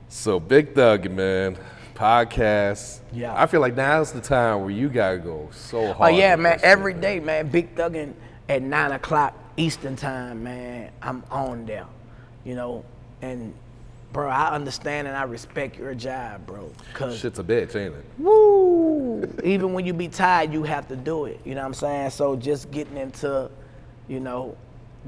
[0.09, 1.57] So Big Thug, man,
[1.95, 3.01] podcast.
[3.13, 3.35] Yeah.
[3.35, 6.13] I feel like now's the time where you gotta go so hard.
[6.13, 6.53] Oh yeah, with man.
[6.53, 7.49] this shit, Every day, man.
[7.49, 8.13] Big thugging
[8.49, 10.91] at nine o'clock Eastern time, man.
[11.01, 11.87] I'm on there,
[12.45, 12.85] you know.
[13.23, 13.55] And
[14.13, 16.71] bro, I understand and I respect your job, bro.
[16.93, 18.05] Cause Shit's a bitch, ain't it?
[18.19, 18.62] woo,
[19.45, 21.41] even when you be tired, you have to do it.
[21.45, 22.11] You know what I'm saying?
[22.11, 23.51] So just getting into,
[24.09, 24.57] you know,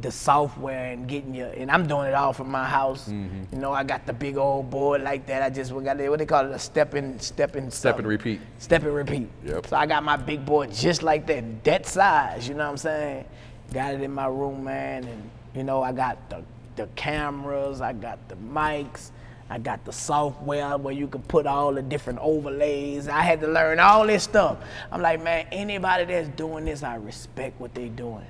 [0.01, 3.09] the software and getting your and I'm doing it all from my house.
[3.09, 3.55] Mm-hmm.
[3.55, 5.43] You know, I got the big old board like that.
[5.43, 8.41] I just got what they call it a step in step Step and repeat.
[8.59, 9.29] Step and repeat.
[9.45, 9.69] Yep.
[9.69, 12.49] So I got my big board just like that, that size.
[12.49, 13.25] You know what I'm saying?
[13.73, 16.43] Got it in my room, man, and you know I got the
[16.77, 19.11] the cameras, I got the mics,
[19.51, 23.09] I got the software where you can put all the different overlays.
[23.09, 24.59] I had to learn all this stuff.
[24.91, 28.27] I'm like, man, anybody that's doing this, I respect what they're doing,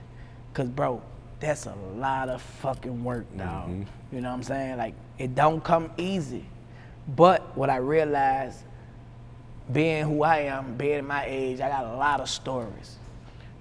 [0.53, 1.01] cause bro,
[1.41, 3.69] that's a lot of fucking work, dog.
[3.69, 3.82] Mm-hmm.
[4.15, 4.77] You know what I'm saying?
[4.77, 6.45] Like it don't come easy.
[7.16, 8.59] But what I realized
[9.73, 12.97] being who I am, being my age, I got a lot of stories.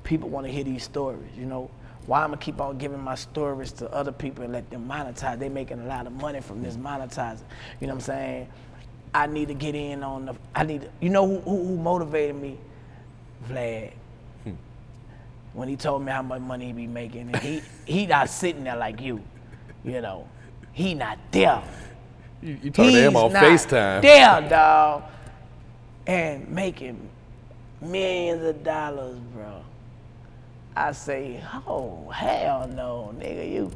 [0.03, 1.69] People want to hear these stories, you know.
[2.05, 5.39] Why I'm gonna keep on giving my stories to other people and let them monetize?
[5.39, 7.43] They making a lot of money from this monetizing.
[7.79, 8.47] You know what I'm saying?
[9.13, 10.35] I need to get in on the.
[10.55, 10.81] I need.
[10.81, 12.57] To, you know who, who who motivated me?
[13.47, 13.93] Vlad.
[14.43, 14.51] Hmm.
[15.53, 18.63] When he told me how much money he be making, and he he not sitting
[18.63, 19.21] there like you,
[19.83, 20.27] you know.
[20.73, 21.63] He not there.
[22.41, 24.01] You, you talking to him on not FaceTime.
[24.01, 25.03] There, dog.
[26.07, 27.09] And making
[27.79, 29.63] millions of dollars, bro.
[30.75, 33.71] I say, oh, hell no, nigga, you.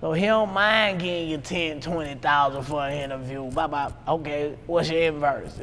[0.00, 3.50] So he don't mind getting you 10, 20,000 for an interview.
[3.50, 3.92] Bye bye.
[4.06, 5.58] Okay, what's your inverse?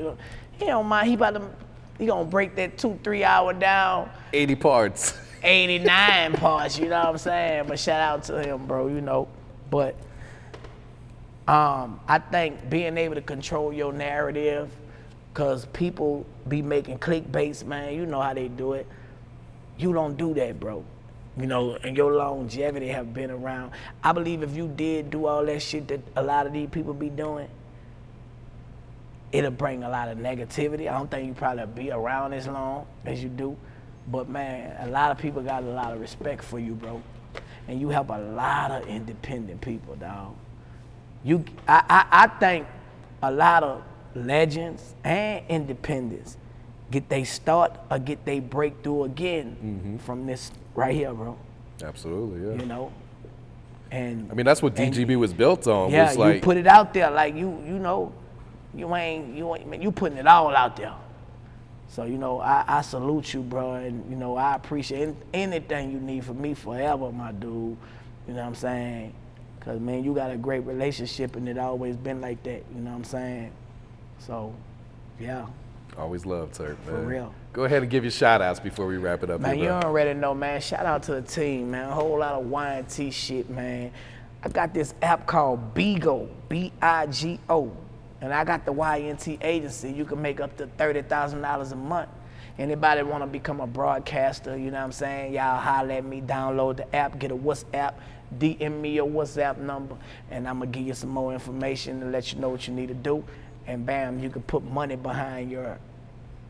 [0.57, 1.07] He don't mind.
[1.07, 1.49] He about to,
[1.99, 4.09] he gonna break that two, three hour down.
[4.31, 5.17] 80 parts.
[5.43, 7.65] 89 parts, you know what I'm saying?
[7.67, 9.27] But shout out to him, bro, you know.
[9.69, 9.95] But
[11.47, 14.71] um, I think being able to control your narrative,
[15.33, 18.87] because people be making clickbaits, man, you know how they do it.
[19.77, 20.83] You don't do that, bro.
[21.35, 23.71] You know, and your longevity have been around.
[24.03, 26.93] I believe if you did do all that shit that a lot of these people
[26.93, 27.47] be doing,
[29.31, 30.81] it'll bring a lot of negativity.
[30.81, 33.57] I don't think you probably be around as long as you do.
[34.07, 37.01] But man, a lot of people got a lot of respect for you, bro.
[37.67, 40.35] And you help a lot of independent people, dog.
[41.23, 42.67] You, I, I, I think
[43.23, 43.81] a lot of
[44.13, 46.37] legends and independents
[46.93, 49.97] get they start or get they breakthrough again mm-hmm.
[49.97, 51.35] from this right here, bro.
[51.83, 52.61] Absolutely, yeah.
[52.61, 52.91] You know,
[53.89, 55.89] and I mean, that's what and- DGB was built on.
[55.89, 58.13] yeah, was like, you put it out there like you you know,
[58.75, 60.93] you ain't you ain't man, you putting it all out there.
[61.89, 65.99] So you know, I, I salute you, bro, and you know I appreciate anything you
[65.99, 67.75] need from me forever, my dude.
[68.27, 69.13] You know what I'm saying?
[69.61, 72.63] Cause man, you got a great relationship, and it always been like that.
[72.75, 73.51] You know what I'm saying?
[74.19, 74.53] So,
[75.19, 75.47] yeah.
[75.97, 76.95] Always love Turk, man.
[76.95, 77.35] For real.
[77.53, 79.41] Go ahead and give your shout outs before we wrap it up.
[79.41, 80.59] Man, here, you already know, man.
[80.59, 81.89] Shout out to the team, man.
[81.89, 83.91] A whole lot of YNT shit, man.
[84.43, 87.71] I got this app called Bigo, B-I-G-O.
[88.21, 89.91] And I got the YNT agency.
[89.91, 92.09] You can make up to $30,000 a month.
[92.57, 95.33] Anybody want to become a broadcaster, you know what I'm saying?
[95.33, 97.95] Y'all holler at me, download the app, get a WhatsApp,
[98.37, 99.97] DM me your WhatsApp number,
[100.29, 102.73] and I'm going to give you some more information and let you know what you
[102.75, 103.23] need to do.
[103.67, 105.77] And bam, you can put money behind your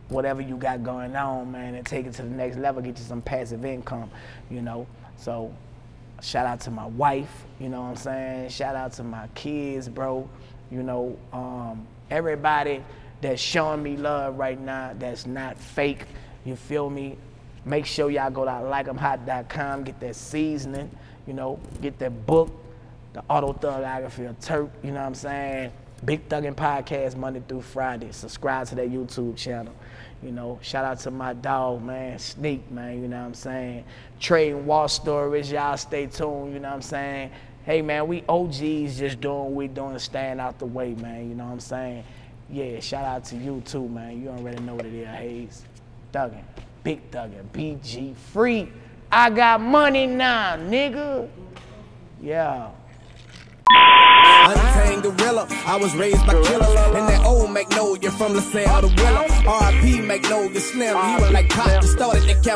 [0.09, 3.03] whatever you got going on, man, and take it to the next level, get you
[3.03, 4.09] some passive income,
[4.49, 4.85] you know.
[5.17, 5.53] So
[6.21, 8.49] shout out to my wife, you know what I'm saying?
[8.49, 10.27] Shout out to my kids, bro.
[10.71, 12.83] You know, um, everybody
[13.21, 16.05] that's showing me love right now that's not fake,
[16.45, 17.17] you feel me?
[17.65, 20.91] Make sure y'all go to likeemhot.com, get that seasoning,
[21.25, 22.51] you know, get that book,
[23.13, 25.71] the autobiography of Turk, you know what I'm saying?
[26.05, 28.11] Big Thuggin' Podcast Monday through Friday.
[28.11, 29.73] Subscribe to that YouTube channel.
[30.21, 33.85] You know, shout out to my dog, man, Sneak, man, you know what I'm saying?
[34.19, 37.31] Trading Wall Stories, y'all stay tuned, you know what I'm saying?
[37.65, 41.35] Hey, man, we OGs just doing what we doing, staying out the way, man, you
[41.35, 42.03] know what I'm saying?
[42.49, 44.21] Yeah, shout out to you too, man.
[44.21, 45.65] You already know what it is, Haze.
[46.11, 46.43] Thuggin',
[46.83, 48.71] Big Thuggin', BG Free.
[49.11, 51.29] I got money now, nigga.
[52.21, 52.71] Yeah.
[53.73, 56.67] Untamed gorilla, I was raised by killers.
[56.97, 59.23] And that old Magnolia from LaSalle to Willa.
[59.47, 62.43] RIP Magnolia Slim, he was like Pop, started the cap.